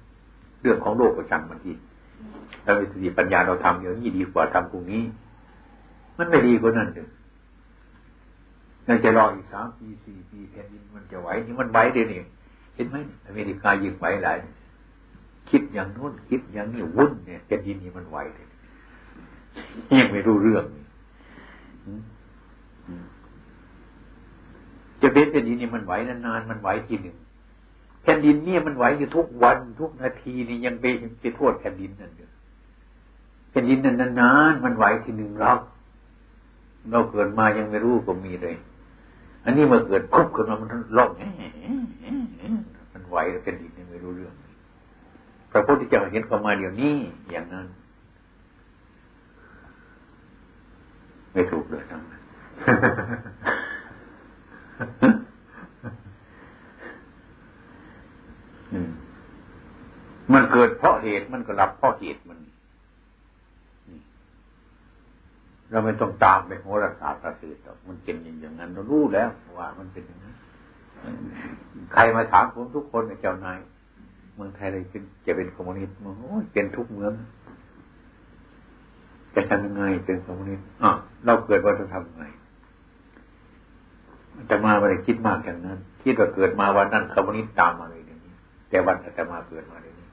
[0.63, 1.73] เรื่องของโลกประจังมันที
[2.65, 5.03] ถ้ามีสติปัญญาเราทำอย่างนี้ดีกว่าทำพรุ่งนี้
[6.19, 7.09] มันไม่ดีกว่านั้นเลย
[8.89, 12.21] น่าจะรออีกสามปีสี่ปีแผ่นดินมันจะไหวนี่มันไหวเดี๋ยวนี้
[12.75, 14.37] เห็นไหมอเมริกายิงไหวหลาย
[15.51, 18.47] คิดอย่างโน้นคิดอย่างนี้วุ่นเนี่ยแผ่นดินนี่มันไหวเลย
[19.99, 20.65] ยังไม่รู้เรื่อง
[25.03, 27.17] จะเป็นแผ่นดินนี่มันไหวนานๆมันไหวทีหนึ่ง
[28.03, 30.85] แผ่นดินเนี่ยมันไหวอยู่ทุกวันทุกนาทีนี่ยังไป
[31.21, 32.31] ไปโทษแผ่นดินนั่นเด้อ
[33.51, 35.53] แผ่นดินนั้นนานๆมันไหวทีหนึ่งเรา
[36.91, 38.57] เราเกิดมายังไม่รู้ก็มีเลย
[39.45, 41.11] อันนี้มื่อเกิดคุบขึ้นมามันร้อง
[42.93, 44.35] มันไหวแผ่นดินยังไม่รู้เรื่อง
[45.57, 46.97] ระพุทธเจ้าเห็นเข้ามาเดี๋ยวนี้
[47.31, 47.67] อย่างนั้น
[51.33, 52.23] ไม่ถูกเลยทั้งนั้น
[60.33, 62.39] มันเกิดเพราะเหตุมันก็รับเพราะเหตุมัน
[65.71, 70.35] เราไม่ต้องตามไปโหราศาสตร์ประสิทธิ์หรอกมันเป็นอย่างนั้นเรารู้แล้วว่ามันเป็นอย่างนั้น
[71.93, 73.59] ใครมาถามผมทุกคนเจ้านาย
[74.37, 77.13] เมืองไทยเลยเป็นจะเป็นคอมมิวนิสต์มันโอ้ยเป็นทุกเมือง
[79.35, 80.91] จะทำยังไงเป็นคอมมิวนิสต์อะ
[81.27, 82.25] เราเกิดว่าจะทำยังไง
[84.47, 88.33] แต่มาไม่ได้คิดมากอย่างนั้น คิดว่าเกิดมาวันนั้นคอมมิวนิสต์ตามมาเลยอย่างนี้
[88.69, 90.09] แต่วันแต่มาเกิดมาเลยนี้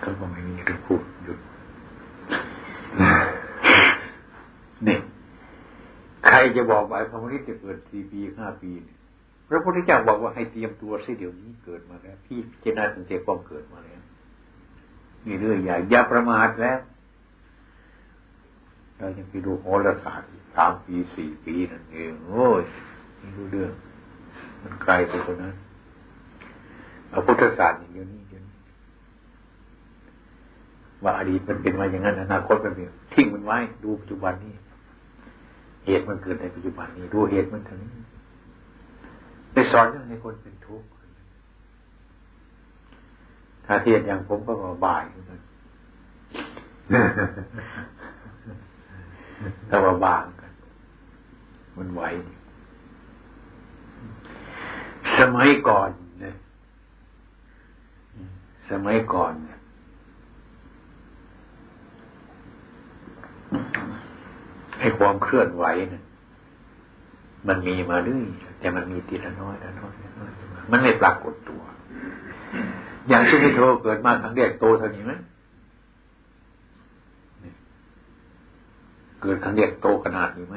[0.00, 1.38] เขาก็ไม่มีเรื่องพูดหยุด
[4.86, 4.98] นี่
[6.26, 8.96] ใครจะบอกว่าคอมมิวนิสต์จะเกิดสี่ปีห้าปีเนี่ย
[9.54, 14.00] พระพุทธเจ้าบอกว่าให้เตรียมตัวซิเดี๋ยวนี้เกิดมาแล้ว พี่เจนาสังเกตความเกิดมาแล้ว
[15.26, 16.78] มีเรื่องใหญ่อย่าประมาทแล้ว
[18.98, 22.62] เรายังไปดูโหราศาสตร์สามปีสี่ปีนั่นเองโอ้ย
[23.18, 23.72] ไม่รู้เรื่อง
[24.62, 25.54] มันไกลไปกว่านั้น
[27.10, 28.56] เอาพุทธศาสตร์อย่างเดียวนี้เดี๋ยวนี้
[31.04, 34.54] ว่าอดีตมันเป็นมาอย่างนั้นอนาคตมันเป็นทิ้งมันไว้ ดูปัจจุบันนี้
[35.86, 37.90] เหตุมันเกิดในปัจจุบันนี้ ดูเหตุมันเท่านี้
[39.52, 40.88] ไปสอนเรื่องให้คนเป็นทุกข์
[43.66, 44.52] ถ้าเทียนอย่างผมก็
[44.84, 45.40] บ่ายเหมือนกัน
[49.68, 50.52] แต่ว่าบางกัน
[51.76, 52.02] มันไหว
[55.18, 56.34] สมัยก่อนเนี่ย
[58.70, 59.58] สมัยก่อนเนี่ย
[64.80, 66.02] ให้ความเคลื่อนไหวเนี่ย
[67.46, 70.30] มันมีมาเรื่อย แต่มันมีทีละน้อยละน้อยละน้อย
[70.70, 71.60] มันไม่ปรากฏตัว
[73.08, 75.12] อย่างสุเมโธเกิดมาครั้งแรกโตเท่านี้ไหม
[79.22, 80.56] เกิดครั้งแรกโตขนาดนี้ไหม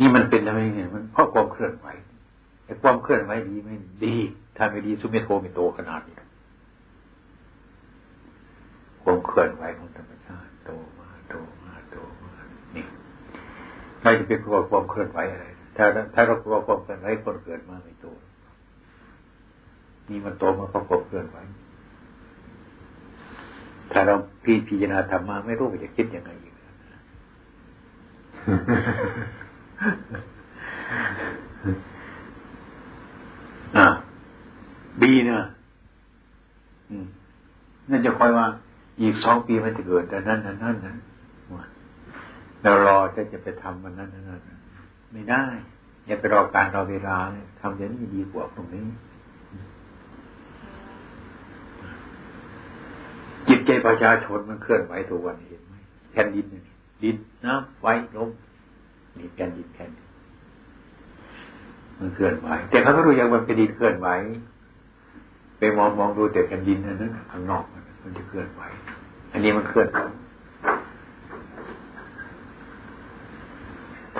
[0.00, 1.86] นี่มันเป็นอะไรเนี่ยมันเพราะความเคลื่อนไหว
[2.64, 4.16] ไอ้ความเคลื่อนไหวดีไม่ดี
[4.56, 6.16] ถ้าไม่ดีสุเมโธไม่โตขนาดนี้
[9.02, 12.32] ความเคลื่อนไหวของธรรมชาติโตมาโตมาโตมา
[12.76, 12.84] นี่
[14.02, 15.84] เรจะเป็นกลัวความเคลื่อนไหวอะไร ถ้า
[16.14, 18.06] ถ้าเรากลัวความเคลื่อนไหวคนเกิดมาไม่โต
[20.08, 21.36] นี่มันโตมาเพราะความเคลื่อนไหว
[23.92, 26.54] ถ้าเราพิพิจารณาธรรมมาไม่รู้ว่าจะคิดยังไงอีก
[33.76, 33.86] อ่า
[35.02, 35.38] ดีเนะ
[37.90, 38.46] นั่นจะคอยว่า
[39.02, 40.96] อีกสองปีมันจะเกิดแต่นั้นนั้นนั้นนั้น
[42.62, 44.42] เรารอจะจะไปทำมันนั้นนั้น
[45.12, 45.44] ไม่ได้
[46.06, 47.16] อย่าไปรอการรอเวลา
[47.60, 48.86] ทำอย่างนี้ดีกว่าตรงนี้
[53.48, 55.74] จิตใจประชาชนมันเคลื่อนไหวทุกวันเห็นไหม
[56.12, 56.46] แผ่นดิน
[57.02, 57.84] ดินน้ำไฟ
[58.16, 58.30] ลม
[59.18, 60.08] นี่แผ่นดินแผ่นดิน
[61.98, 64.08] มันเคลื่อนไหวแต่เขาไม่รู้ยังมันเป็นดินเคลื่อนไหว
[65.58, 67.64] ไปมองมองดูแต่แผ่นดินนั้นข้างนอก
[68.02, 68.62] มันจะเคลื่อนไหว
[69.32, 69.88] อันนี้มันเคลื่อน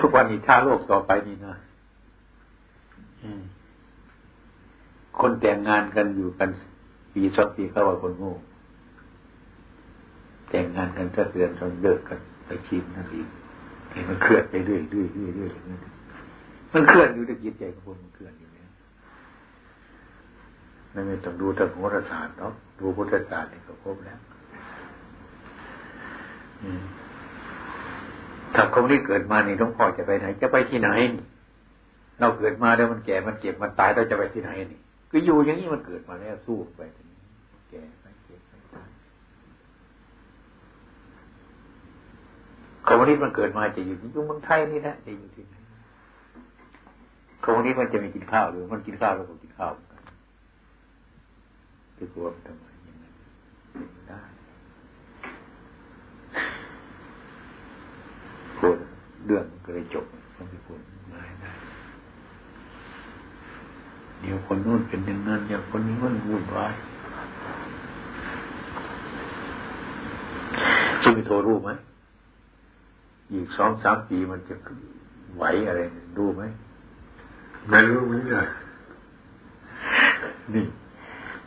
[0.01, 1.55] ทุกวันนี้ถ้าโลกต่อไปนี่นะ
[5.19, 6.49] คนแต่งงานกันอยู่กัน
[7.13, 8.33] ปีสองปีเขาว่าคนโง่
[10.49, 13.27] แต่งงานกันก็เดือนจนเลิกกันไปชิมนั่นเอง
[14.09, 15.51] มันเคลื่อนไปเรื่อยเรื่อยเรื่อยเรื่อย
[16.73, 18.67] มันเคลื่อนอยู่ในจิตใจของคนมันเคลื่อนอยู่เนี่ย
[21.07, 24.19] ไม่ต้องดูทางโหราศาสตร์เนาะดูพุทธศาสตร์นี่ก็ครบแล้ว
[28.55, 30.89] ถ้าคนนี้เกิดมานี่หลวงพ่อจะไปไหน จะไปที่ไหน
[32.19, 34.79] เราเกิดมาแล้วมันแก่มันเก็บมันตายเราจะไปที่ไหนนี่
[35.11, 36.81] ก็อยู่อย่างนี้มันเกิดมาแล้วสู้ไป
[37.69, 38.89] แก่ไปเก็บไปตาย
[42.85, 45.55] คนมมินี้มันเกิดมาจะอยู่ที่ยุงเมืองไทยนี่แหละจะอยู่ที่ไหน
[47.43, 49.71] คนมมินี้มันจะมีกินข้าวหรือมันกินข้าวแล้วก็กินข้าว
[51.95, 53.09] ไปกลัวทำไมอย่งนั้
[54.07, 54.40] ได้
[59.31, 60.05] รื่องก็เลยจบ
[60.35, 60.79] ต้องไปพูด
[61.09, 61.51] ไม่ได้
[64.21, 66.73] เดี๋ยวคนนู้นเป็นอย่างนั้นเดี๋ยวคนนี้มันวุ่นวาย
[71.01, 71.69] สุมิโทรู้ไหม
[73.33, 74.55] อีกสองสามปีมันจะ
[75.35, 75.81] ไหวอะไร
[76.17, 76.43] รู้ไหม
[77.69, 78.45] ไม่รู้เหมือนกัน
[80.53, 80.65] นี่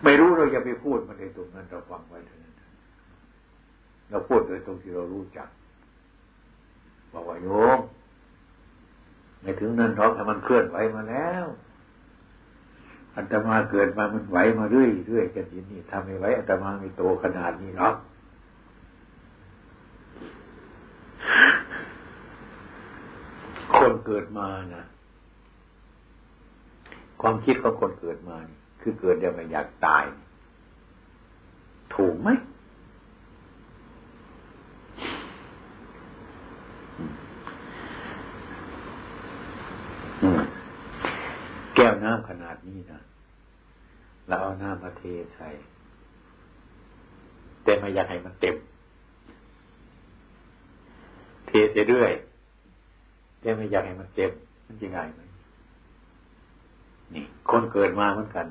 [0.03, 2.55] ไม่รู้เราอย่าไปพูดมันในตรงนั้นเราฟังไว้เท่านั้น
[4.11, 5.49] เราพูดโดยตรงที่เรารู้จัก
[7.15, 7.49] บอกว่าโย
[7.79, 7.81] ม
[9.41, 11.45] ไม่ถึงนั้นหรอกแต่มันเคลื่อนไหวมาแล้ว
[13.17, 17.97] อัตมาเกิดมามันไหวมาเรื่อยเรื่อยกันทีนี้ทำไม่ไหวอัตมาไม่โตขนาดนี้หรอก
[23.77, 24.85] คนเกิดมานะ
[27.21, 28.37] ความคิดของคนเกิดมา
[28.81, 30.05] คือเกิดเดี๋ยวไม่อยากตาย
[31.95, 32.29] ถูกไหม
[41.75, 43.01] แก้วน้ำขนาดนี้นะ
[44.29, 45.03] เราเอาน้ำมาเท
[45.35, 45.49] ใส่
[47.65, 48.57] แต่ไม่อยากให้มันเต็ม
[51.47, 51.51] เท
[51.91, 52.13] เรื่อย
[53.41, 54.31] แต่ไม่อยากให้มันเต็ม
[54.67, 55.21] มันจะง่ายไหม
[57.15, 58.47] นี่คนเกิดมาเหมือนกัน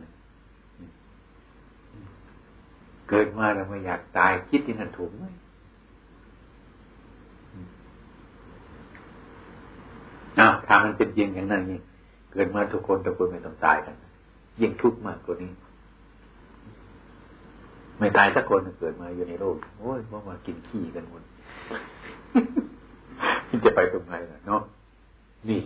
[3.10, 5.26] เกิดมาแล้วไม่อยากตายคิดที่นั่นถูกไหม
[10.40, 11.80] อ้าวทางมันเป็นจริงอย่างนั้นนี่
[12.34, 13.96] เกิดมาทุกคนทุกคนไม่ต้องตายกัน
[14.62, 15.52] ยิ่งทุกข์มากกว่านี้
[18.00, 21.24] ไม่ตายสักคนเกิดมาอยู่ในโลกโอ้ยพรามากินขี้กันหมด
[23.66, 24.62] จะไปตรงไหนล่ะเนาะ
[25.50, 25.62] นี่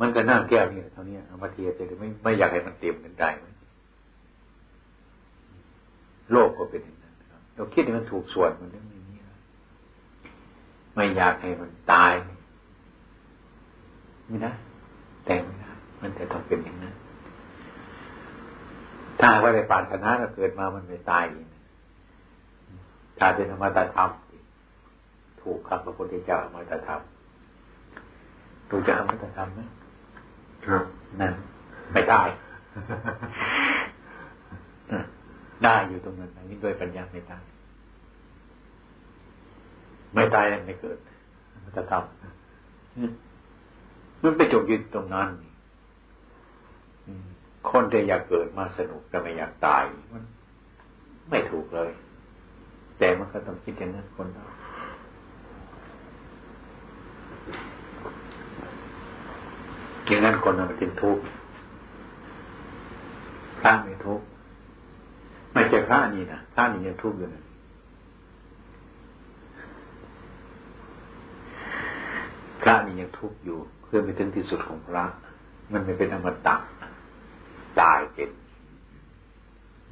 [0.00, 3.46] มันก็น่าแก้วนี่เท่านี้เอามาเทียแต่ไม่ไม่อยากให้มันเต็มกันได้ไหม
[6.32, 7.14] โลกก็เป็นอย่างนั้น
[7.54, 9.00] เราคิดให้มันถูกส่วนมันเรื่องนี้
[10.94, 12.12] ไม่อยากให้มันตาย
[14.28, 14.52] ไม่ได้
[15.24, 15.70] แต่ไม่ได้
[16.02, 16.94] มันจะต้องเป็นอย่างนั้น
[19.20, 21.24] ถ้าว่าในปารถนาเราเกิดมามันไม่ตาย
[23.18, 24.10] ถ้าเป็นธรรมตธรรม
[25.40, 27.00] ถูกคำพระพุทธเจ้าอมตธรรม
[28.70, 29.60] รู้จักอมตะธรรมไหม
[30.66, 30.84] ครับ
[31.20, 31.32] นั่น
[31.92, 32.22] ไม่ได้
[35.64, 37.38] ได้อยู่ตรงนั้นนี่ด้วยปัญญาไม่ได้
[40.14, 40.98] ไม่ตายแล้วไม่เกิด
[41.64, 42.02] มันจะทำ
[44.24, 45.28] มันไปจบยืนตรงนั้น
[47.70, 50.22] คนที่อยากเกิดมาสนุกแต่ไม่อยากตายมัน
[51.30, 51.90] ไม่ถูกเลย
[52.98, 54.44] แต่มันก็ต้องคิดอย่างนั้นคนเรา
[60.06, 61.24] อย่างนั้นคนมันเป็นทุกข์
[63.60, 64.26] พระไม่ทุกข์
[65.52, 67.42] ไม่ใช่พระนี่นะพระนี่ยังทุกข์อยู่นะ
[72.62, 75.04] พระนี่ยัง ทุกข์อยู่ เพื่อไปถึงที่สุดของพระ
[75.72, 76.56] มันไม่เป็นอมตะ
[77.80, 78.30] ตายเป็น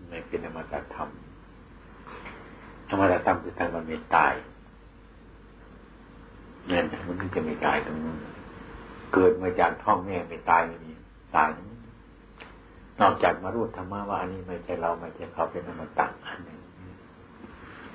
[0.08, 1.08] ไม่เป็นอมตะธรรม
[2.88, 4.34] อมตะธรรมคือทางมันไม่ตาย
[6.70, 8.18] นั่นมันจะไม่ตายตรงนั้น
[9.12, 10.92] เกิดมาจากท้องแม่ไม่ตายไม่มี
[11.36, 11.48] ตาย
[13.00, 16.58] นอกจากมารู้ธรรมะว่าอันนี้ไม่ใช่เราไม่ใช่เขาเป็นอมตะอันหนึ่ง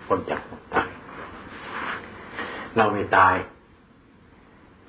[0.07, 0.41] คนจาก
[0.73, 0.89] ตาย
[2.77, 3.35] เราไม่ตาย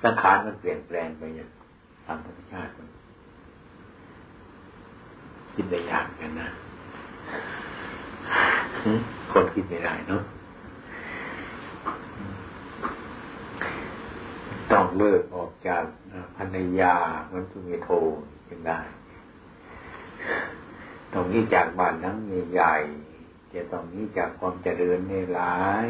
[0.03, 1.49] สังขารมันเปลี่ยนแปลงไปอย่าง
[2.05, 2.71] ตามธรรมชาติ
[5.53, 6.49] คิดได้ยากกันนะ
[9.31, 10.21] คนคิดไม่ได้เนาะ
[14.71, 15.83] ต้องเลิกออกจาก
[16.37, 16.95] ภรรยา
[17.31, 17.89] มันจะมีโท
[18.49, 18.79] ยังได้
[21.13, 22.17] ตรงนี้จากบ้านนั้ง
[22.51, 25.87] ใหญ่ๆจะตรงนี้จากความเจริญในหลาย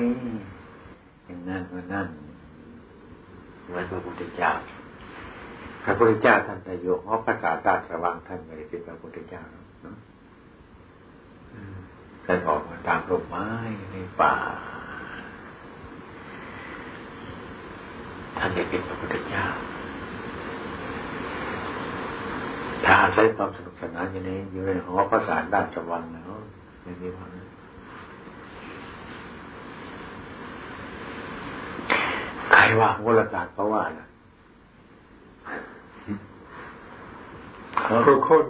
[1.26, 2.08] อย่างนั้นว่านั่น
[3.70, 4.52] เหมือนพระพุทธเจ้า
[5.84, 9.44] พระพุทธเจ้าท่านแต่โยกเพราะภาษาตาสว่างท่านไม่ได้เป็นพระพุทธเจ้า
[9.84, 9.98] เนาะ
[12.26, 13.48] ท่านออกมาตามลมไม้
[13.92, 14.36] ในป่า
[18.38, 19.46] ท่านได้เป็นพระพุทธเจ้า
[22.86, 26.22] ถ้าอาศัยความสนุกสนานอย่างนี้อยู่ในหอพระสารด้านจวังนะ
[26.84, 27.30] ไม่มีความ
[32.50, 34.08] ใครว่าวรศาสตร์เขาว่านะ
[37.84, 38.46] เขาคน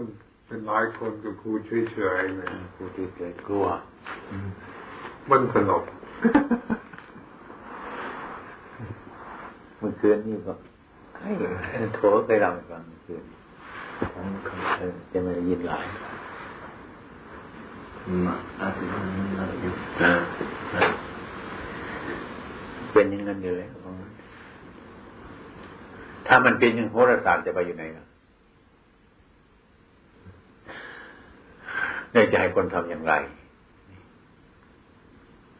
[0.45, 3.65] เป็นหลายคนก็พูดเฉยๆนะพูดเฉยๆกลัว
[5.29, 5.83] มันสนุก
[9.77, 10.53] เมื่อคืนนี่ก็
[11.21, 11.31] ให้
[11.95, 13.23] โถไปเราฟังเมื่อคืน
[15.11, 15.85] จะไม่ได้ยินหลาย
[18.61, 20.98] อาทิตย์นี้
[22.93, 23.69] เป็นอย่างนั้นอยู่เลย
[26.27, 28.05] ถ้ามันเป็นอย่างโหราศาสตร์จะไปอยู่ไหนล่ะ
[32.11, 33.13] เนี่ยจะให้คนทำอย่างไร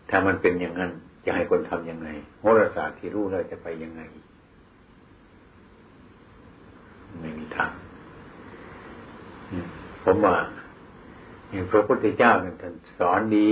[0.09, 0.91] ถ้ามันเป็นอย่างนั้น
[1.25, 2.09] จะให้คนทำยังไง
[2.39, 4.01] โหราศาสตร์ที่รู้แล้วจะไปยังไง
[7.19, 7.71] ไม่มีทาง
[10.03, 10.35] ผมว่า
[11.51, 13.51] อย่างพระพุทธเจ้าเนี่ยท่านสอนดี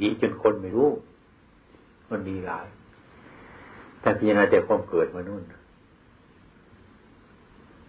[0.00, 0.90] ดีจนคนไม่รู้
[2.12, 2.66] มันดีหลาย
[4.00, 5.42] แต่พิจารณาแต่ความเกิดมานู่น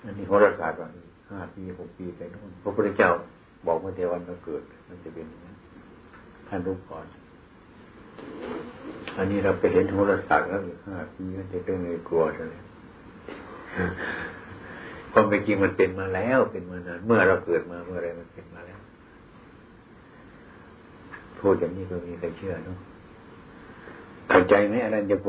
[0.04, 0.88] อันนี้โหราศาสตร์ว่า
[1.32, 3.12] ห้าปีหกปีไปนู่นพระพุทธเจ้า
[3.68, 5.26] บอกว่าเทวันเราเกิด มันจะเป็น
[6.48, 7.06] ท่านรู้ก่อน
[9.18, 12.62] อันนี้เราไปเห็นโหราศาสตร์แล้วอีกห้าปีมันจะเป็นเลยกลัวเลย
[15.12, 18.80] ความเป็นจริงมันเป็นมาแล้วเป็นมานานเมื่อเราเกิดมาเมื่อไรมันเป็นมาแล้ว
[21.40, 22.78] พูดอย่างนี้ก็มีใครเชื่อเนาะ
[24.30, 25.28] เข้าใจไหมอรัญญโป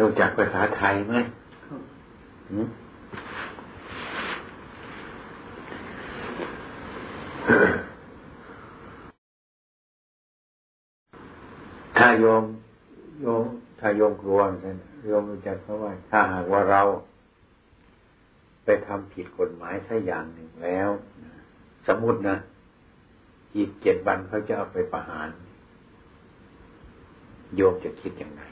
[0.00, 1.14] รู้จักภาษาไทยไหม
[11.98, 12.44] ถ้าโยม
[13.22, 13.44] โยม
[13.80, 14.76] ถ้าโยมกลัวกัน
[15.06, 16.82] โยมรู้จักเขาว่า ถ้าหากว่าเรา
[18.64, 20.88] ไปทำผิดกฎหมายสักอย่างหนึ่งแล้ว
[21.86, 22.36] สมมตินะ
[23.56, 25.28] อีกเจ็ดวันเขาจะเอาไปประหาร
[27.56, 28.42] โยมจะคิดยังไง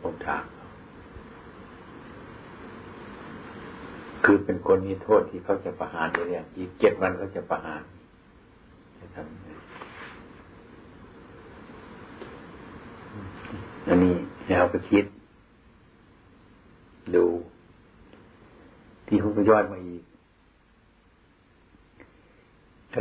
[0.00, 0.44] ผมถาม
[4.24, 6.28] คือเป็นคนมีโทษที่เขาจะประหารเลย
[6.58, 7.82] อีกเจ็ดวันเขาจะประหาร
[8.98, 9.26] จะทำ
[13.88, 14.14] อันนี้
[14.46, 15.04] เราไปคิด
[17.14, 17.24] ดู
[19.06, 20.02] ที่คุณก็ย้อนมาอีก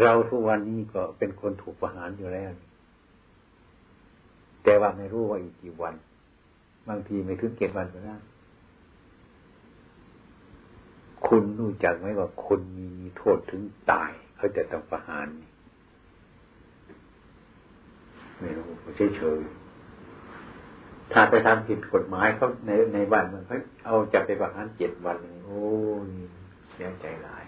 [0.01, 2.51] เราทุกวันนี้ก็เป็นคนถูกประหารอยู่แล้ว
[4.63, 5.95] แต่ว่าไม่รู้ว่าอีกกี่วัน
[6.87, 8.15] บางทีไม่ถึงเจ็ดวันก็ได้
[11.27, 15.27] คุณรู้จักไหมว่าคนมีโทษถึงตาย เขาจะต้องประหาร
[18.39, 18.67] ไม่รู้
[18.97, 19.39] เฉย
[21.13, 25.63] ถ้าไปทำผิดกฎหมายเขาในในบ้านมันเขาเอาจับไปประหารเจ็ดวันโอ้
[26.07, 26.09] ย
[26.71, 27.45] เสียใจหลาย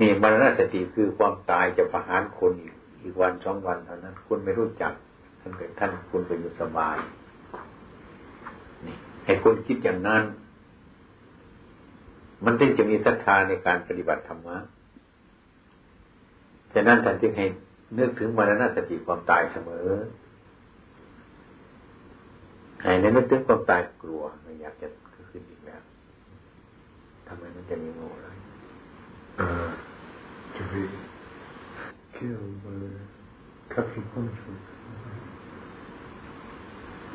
[0.00, 4.92] นี่มรณสติคือความตายจะประหารคนอีกอีกวันสองวันเท่านั้น คุณไม่รู้จัก
[5.40, 6.96] ท่านเป็นท่านคุณไปอยู่สบาย
[8.86, 10.22] นี่ให้คุณคิดอย่างนั้น
[12.44, 14.56] มันจึงจะมีศรัทธาในการปฏิบัติธรรมะ
[16.74, 17.46] ฉะนั้นท่านจึงให้
[17.98, 19.88] นึกถึงมรณสติความตายเสมอ
[22.84, 24.88] หายในนึกถึงความตายกลัวไม่อยากจะ
[25.30, 25.82] ขึ้นอีกแล้ว
[27.26, 28.36] ทำไมมันจะมีโง่เลย
[29.38, 29.74] uh,
[30.56, 30.88] to be
[32.18, 34.60] killed by the capital punishment.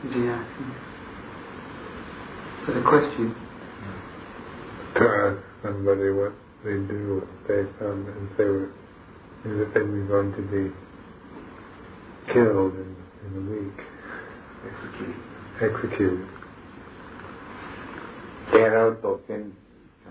[0.06, 0.28] asking?
[0.28, 0.90] Uh,
[2.66, 3.36] for the question.
[4.96, 8.72] To ask somebody what they do if they found if they were
[9.46, 10.74] if they were going to be
[12.34, 12.96] killed in,
[13.26, 13.80] in a week.
[14.68, 15.16] Executed.
[15.62, 16.28] Executed.
[18.52, 19.24] They had outlook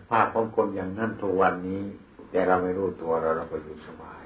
[0.08, 1.82] ภาพของคนอย่างนั้นทุกวันนี้
[2.30, 4.22] แต่เราไม่รู้ตัวเราเราก็อยู่สบาย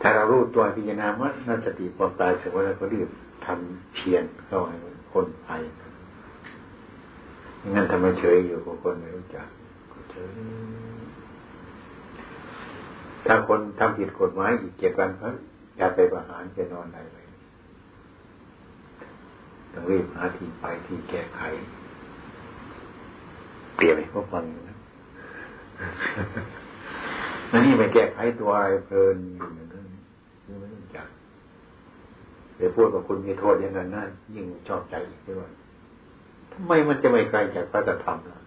[0.00, 3.08] ถ้าเรารู้ตัวพิจารณามื่อนัสติความตายเสร็จแล้วก็รีบ
[3.46, 4.76] ทำเพียรเข้าให้
[5.12, 5.48] คนไป
[7.74, 9.46] งั้นทำไมเฉยอยู่กับคนไม่รู้จัก
[9.92, 10.30] ก็เฉย
[13.26, 15.28] ถ้าคนทำผิดกฎหมายอีกเจ็ดวันเขา
[15.76, 17.16] อยาไปประหารจะนอนไหนไป
[19.72, 21.40] ต้องรีบหาที่ไปที่แก้ไข
[23.82, 24.76] เปลี่ยนให้พวกฟังนะ
[27.50, 29.86] นั่นนี่ไปแก้ไขตัวไอะไรเพลินอยู่อย่างนั้น
[30.44, 31.06] ไม่รู้จัก
[32.56, 35.50] เดี๋ยวพูดกับคุณมีโทษอย่างนั้นนั่นยิ่งชอบใจอีกด้วย
[36.52, 38.40] ทำไมมันจะไม่ไกลจากพระธรรมล่ะ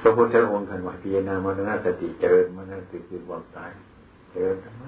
[0.00, 3.70] พระพุทธองค์ท่านว่าพิจารณามรณสติเจริญมรณสติคือความตาย
[4.30, 4.82] เจริญทำไม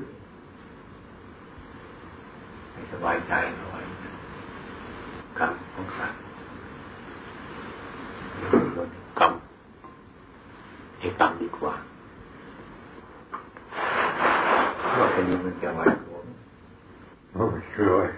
[2.93, 3.90] สบายใจเอาไว้กรรม
[5.81, 6.19] ของสัตว์
[8.77, 9.33] ลดกรรม
[10.99, 11.75] ให้กรรมดีกว่า
[14.93, 16.27] เพราะเป็นมันจะไหวผม
[17.33, 18.09] โอ้ยช่วย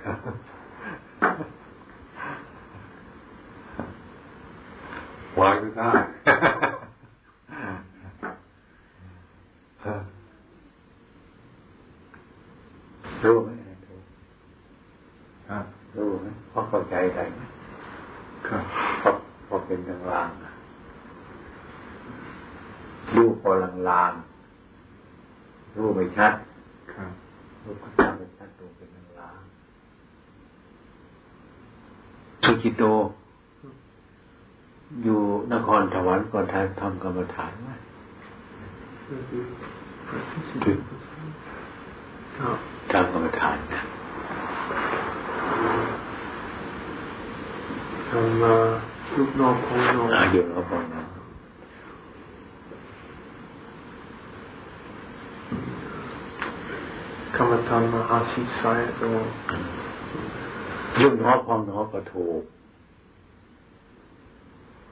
[5.41, 5.89] วางไม่ได้
[13.23, 13.49] รู้ไหม
[13.87, 13.99] รู้
[15.97, 17.41] รู้ไหมพอเข้าใจได้ไหม
[18.49, 18.65] ครับ
[19.03, 19.11] พอ
[19.49, 20.41] พอเป็นกลางๆ
[23.15, 26.33] รู้พอลางๆรู้ไม่ชัด
[26.93, 27.11] ครับ
[27.63, 28.89] รู้พอชัดไม่ชัดตัวเป็น
[29.21, 32.83] ลางๆสุจิโต
[35.03, 35.21] อยู่
[35.53, 37.71] นครถวันก่อนทานทำกรรมฐานไหม
[42.93, 43.83] ทำกรรมฐานนะ
[48.09, 48.55] ทำมา
[49.17, 51.09] ลูกนอกของนอกอยู่นอกของนอก
[57.35, 57.71] คำว่าท
[58.33, 59.09] ชีพสายก็
[61.01, 62.43] ยุ่งน้อพองน้อก็ถูก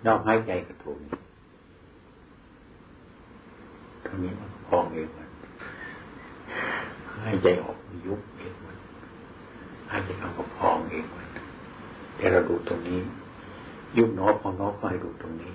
[0.06, 0.98] นอกหายใจก็ถูก
[4.06, 5.28] ทั้งนี้มันพองเองมัน
[7.24, 7.76] หายใจออก
[8.06, 8.76] ยุบเองมัน
[9.90, 11.28] หายใจเข้าก็พองเองมัน
[12.16, 13.00] แต่เราดูตรงนี้
[13.96, 15.54] ยุบน้อพองน้อก็ให้ดูตรงนี้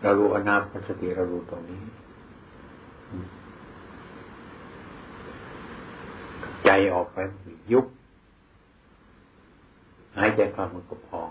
[0.00, 1.82] เรารู้อนาคตสติเราดูตรงนี้
[6.64, 7.18] ใจ ออกไป
[7.72, 7.86] ยุบ
[10.18, 11.28] หายใจเข้ามันก็พอง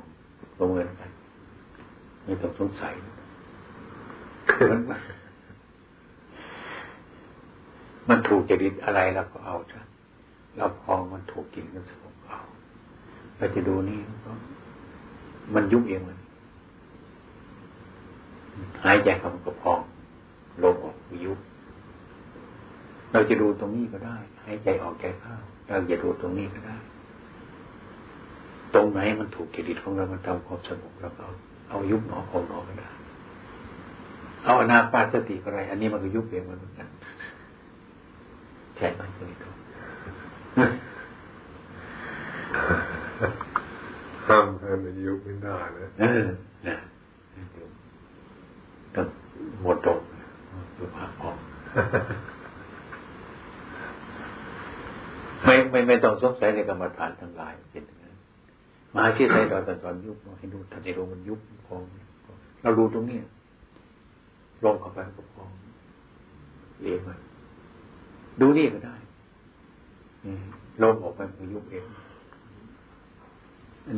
[0.58, 1.12] ก็เหมือนกัน
[2.24, 2.94] ไม่ต้องสงสัย
[8.10, 9.80] มันถูกจริตอะไรเราก็เอาจ้ะ
[10.58, 12.40] เราพองมันถูกกินมันสงบเอา
[13.38, 14.00] เราจะดูนี่
[15.54, 16.18] มันยุบเองมัน
[18.84, 19.80] หายใจเข้ามันก็พอง
[20.64, 20.96] ลมออก
[21.26, 21.40] ยุบ
[23.12, 25.36] เราจะดูตรงนี้ก็ได้หายใจออกใจเข้า
[25.68, 26.78] เราจะดูตรงนี้ก็ได้
[28.74, 31.32] ตรงไหนมันถูกจริตของเรามันทำความสงบเราก็เอา
[31.70, 32.90] เอายุบหนอของหนอไม่ได้
[34.46, 36.88] เอาอนาปาสติอะไรอันนี้มันก็ยุบเองมันเหมือนกัน
[38.76, 39.52] ใช่ไหมคุณตัว
[44.28, 46.28] ห้ามให้มันยุบไม่ได้นะเออ
[46.68, 46.76] นะ
[48.96, 49.06] ต้อง
[49.62, 50.00] หมดตรง
[50.78, 51.38] ดูภาพออก
[55.44, 57.84] ไม่ไม่ไม่ต้องสงสัยในกรรมฐานทั้งหลายเป็น
[58.96, 61.82] มาชีไทยเราแต่สอนยุบให้ดูทันในรู้มันยุบพอง
[62.62, 63.20] เราดูตรงนี้
[64.64, 65.50] ลงเข้าไปก็พอง
[66.82, 67.20] เลี้ยงมัน
[68.42, 68.96] ดูนี่ก็ได้
[70.82, 71.86] ลมออกไปมันยุบเอง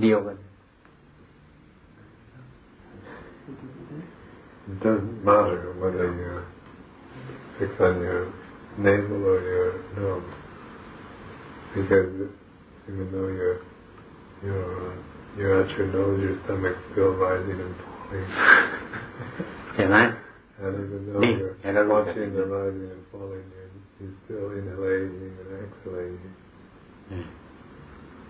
[0.04, 0.38] เดียวกัน
[4.70, 6.32] It doesn't matter whether you
[7.60, 8.32] fix on your
[8.78, 10.24] navel or your nose,
[11.76, 12.30] because
[12.88, 13.62] even though you're
[14.44, 15.04] you're
[15.38, 18.28] you're at your nose, your stomach's still rising and falling.
[19.78, 20.06] Can I?
[20.62, 21.34] And even though me.
[21.34, 26.20] you're watching the rising and falling, you're, you're still inhaling and exhaling.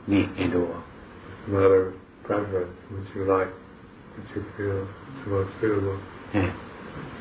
[0.07, 0.83] Me and all.
[0.83, 3.51] It's a matter of preference, which you like,
[4.15, 5.99] which you feel is most suitable.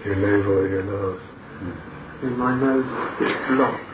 [0.05, 1.21] Your navel or your nose.
[1.63, 2.23] Mm.
[2.23, 2.87] In my nose,
[3.21, 3.92] it's blocked.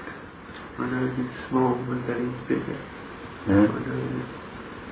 [0.79, 2.81] My nose is small, my belly is bigger.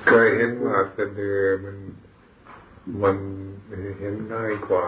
[0.07, 1.77] เคยเห็นว่าสะดือมัน
[3.01, 3.17] มัน
[3.99, 4.85] เห็นง่ายกว่า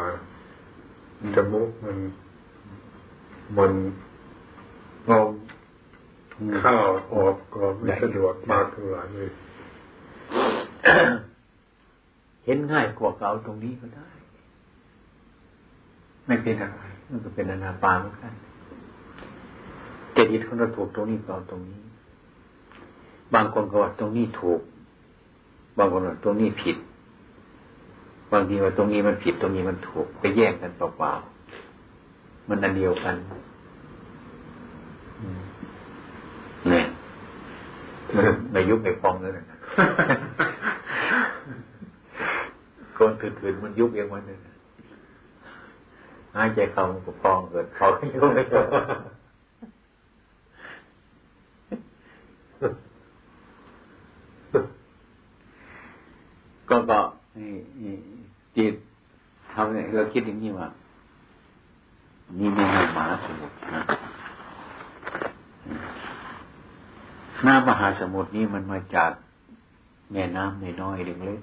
[1.35, 1.97] จมูกมัน
[3.57, 3.73] มัน
[5.09, 5.29] ลม
[6.63, 9.29] ข้าวออกก็ไม่สะดวกมากเท่าไหร่เลย
[12.45, 14.07] เห็นง่ายกว่าเก่าตรงนี้ก็ได้
[16.25, 18.33] ไม่เป็นอะไรมันก็เป็นอนาปาเหมือนกัน
[20.19, 21.79] จริตของเราถูกตรงนี้ต่อตรงนี้
[23.33, 24.59] บางคนก็ว่าตรงนี้ถูก
[25.77, 26.77] บางคนว่าตรงนี้ผิด
[28.31, 33.15] บางทีว่าตรงนี้มันผิดตรงนี้มันถูก ไปแยกกันเปล่าๆมันอันเดียวกัน
[36.69, 36.85] เนี่ย
[38.51, 39.45] ไม่ยุบไม่ฟองเลยนะ
[42.97, 44.37] คนถืนๆมันยุบเองมันเลย
[46.35, 48.61] หายใจเข้ามันก็ฟองเกิดพอก็ยุบไม่ได้
[56.69, 56.99] ก็ก็
[58.55, 58.73] จิต
[59.53, 60.67] ทำเนี่ยเราคิดอย่างนี้ว่า
[62.39, 63.81] นี่ไม่ให้มหาสมุทรนะ
[67.43, 69.11] หน้ามหาสมุทรนี่มันมาจาก
[70.11, 71.39] แม่น้ำในน้อยเล็ก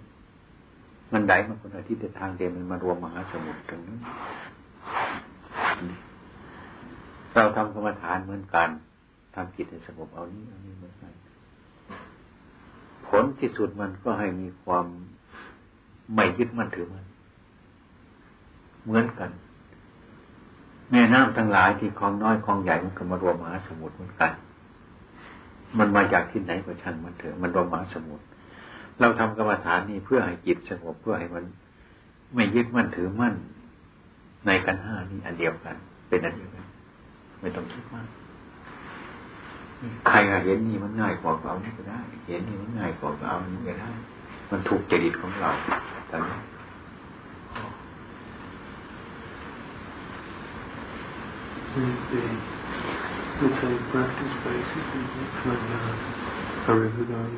[0.53, 3.97] ๆมันไหลมาคนละทิศทางเดียวมันมารวมมหาสมุทรตรงนี้
[7.35, 8.69] เราทำกรรมฐานเหมือนกัน
[9.37, 11.13] ทำจิตให้สงบเอานี้เอานี้เหมือนกัน
[13.07, 14.87] ผลที่สุดมันก็ให้มีความ
[16.15, 17.05] ไม่ยึดมั่นถือมัน
[18.85, 19.31] เหมือนกัน
[20.91, 24.33] แม่น้ำทั้งหลายที่คลองน้อยคลองใหญ่มันก็มารวมมหาสมุทรเหมือนกัน
[25.79, 28.25] มันมาจากที่ไหนก็ช่างมันเถอะมันรวมมหาสมุทร
[29.01, 31.45] เราทำกรรมฐานนี่เพื่อให้จิตสงบเพื่อให้มัน
[32.35, 33.35] ไม่ยึดมั่นถือมั่น
[34.47, 35.77] ในกันห้านี่อันเดียวกัน
[36.09, 36.67] เป็นอันเดียวกัน
[37.41, 38.07] ไม่ต้องคิดมาก
[40.09, 43.91] ใครเห็นนี่มันง่ายกว่าเรานี่ก็ได้ เห็นนี่มันง่ายกว่าเรานี่ก็ได้
[44.51, 45.51] มันถูกจริตของเรา
[46.11, 46.39] ตอนนี้
[53.41, 55.05] the same practice basically
[55.45, 57.37] when uh, everybody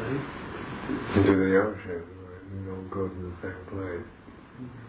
[0.00, 0.48] lake
[1.14, 2.02] into the ocean.
[2.52, 4.08] You don't go to the same place.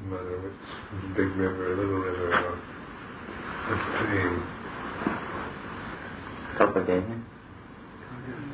[0.01, 2.55] No matter which big river, little river, or
[3.67, 4.58] a stream.
[6.59, 7.13] เข้าประเด็นไหม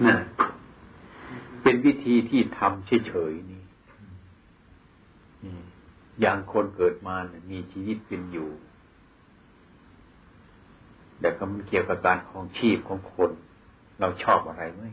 [0.05, 0.15] น่ะ
[1.63, 3.63] เป็นวิธีที่ทำเฉยๆนี่
[6.21, 8.49] อย่างคนเกิดมาเนี่ยมีชีวิตเป็นอยู่
[11.19, 13.31] แต่ก็มันเกี่ยวกับการของชีพของคน
[13.99, 14.83] เราชอบอะไรไหม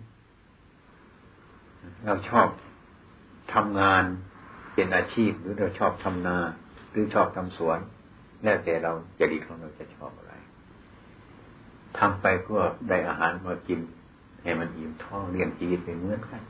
[2.06, 2.48] เราชอบ
[3.54, 4.04] ทำงาน
[4.74, 6.38] เป็นอาชีพหรือเราชอบทำนา
[6.90, 7.78] หรือชอบทำสวน
[8.42, 10.31] แล้วแต่เราจะดีของเราจะชอบอะไร
[11.98, 13.80] ทำไปเพื่อได้อาหารมากิน
[14.42, 16.42] ให้มันอิ่มท้องเลี้ยงชีวิตไปเหมือนกัน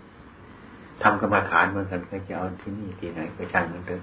[1.02, 4.02] ทำกรรมฐานเหมือนกันก็จะเอาที่นี่ที่ไหนก็ช่างมันเถอะ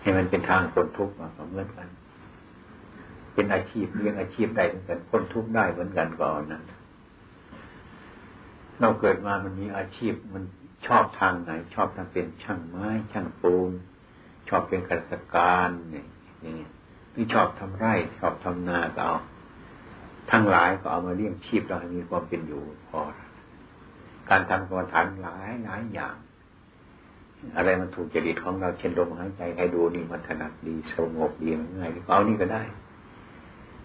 [0.00, 1.88] ให้มันเป็นทางคนทุกข์มาเหมือนกัน
[3.34, 6.62] เป็นอาชีพเลี้ยงอาชีพได้เหมือนกันคนทุกข์ได้เหมือนกันก่อนนั้น
[8.80, 10.42] เราเกิดมามันมีอาชีพมัน
[10.86, 13.72] ชอบทางไหน ชอบทางเป็นช่างไม้ ช่างปูน
[14.48, 16.06] ชอบเป็นข้าราชการเนี่ย
[16.44, 16.54] นี่
[17.12, 19.16] หรือชอบทำไร่ ชอบทำนาก็เอา
[20.30, 23.00] ทั้งหลายก็เอามาเลี้ยงชีพเราให้มีความเป็นอยู่พอ
[24.28, 26.14] การทำกรรมฐานหลายหลายอย่าง
[27.56, 32.62] อะไรมันถูกจริตของเราเช่นลมหายใจให้ดูนี่มันถนัดดีสงบดีมันง่ายเอานี่ก็ได้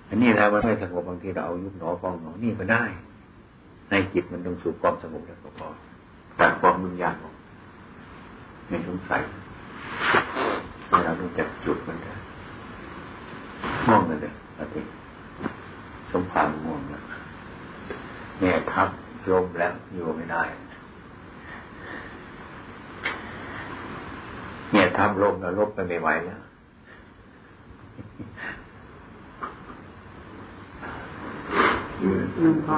[0.08, 2.84] อันนี้แล้วมันไม่สงบบางทีเราเอายุบหนอฟองหนอนี่ก็ได้
[3.90, 5.68] ในจิตมันต้องสู่ความสงบแล้วก็พอ
[6.40, 7.36] ตัดความมุ่งยากออก
[8.68, 9.22] ไม่สงสัย
[11.04, 12.14] เราต้องจับจุดมันได้
[13.88, 14.92] ม่วงเลยอาทิตย์
[16.12, 17.03] สมภารม่วงแล้ว
[18.39, 18.89] แม่ทับ
[19.24, 20.43] โยมแล้วอยู่ไม่ได้
[24.72, 26.39] เนี่ยทำลมแล้วลบไปไม่ไหวแล้ว
[32.43, 32.78] ลุงพ่อ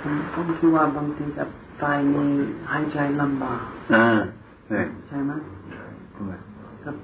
[0.00, 1.82] ผมผมคิดว่าบางทีกับไฟ
[2.14, 2.24] มี
[2.70, 3.62] หายใจลำบาก
[3.94, 4.06] อ่า
[5.08, 5.32] ใช่ไหม
[6.84, 6.96] กับ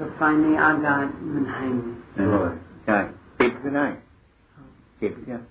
[0.00, 1.74] กับไฟในอากาศมันแห้ง
[2.86, 2.96] ใช่
[3.38, 3.86] ปิดก็ได้
[5.00, 5.42] ปิดเนี่ย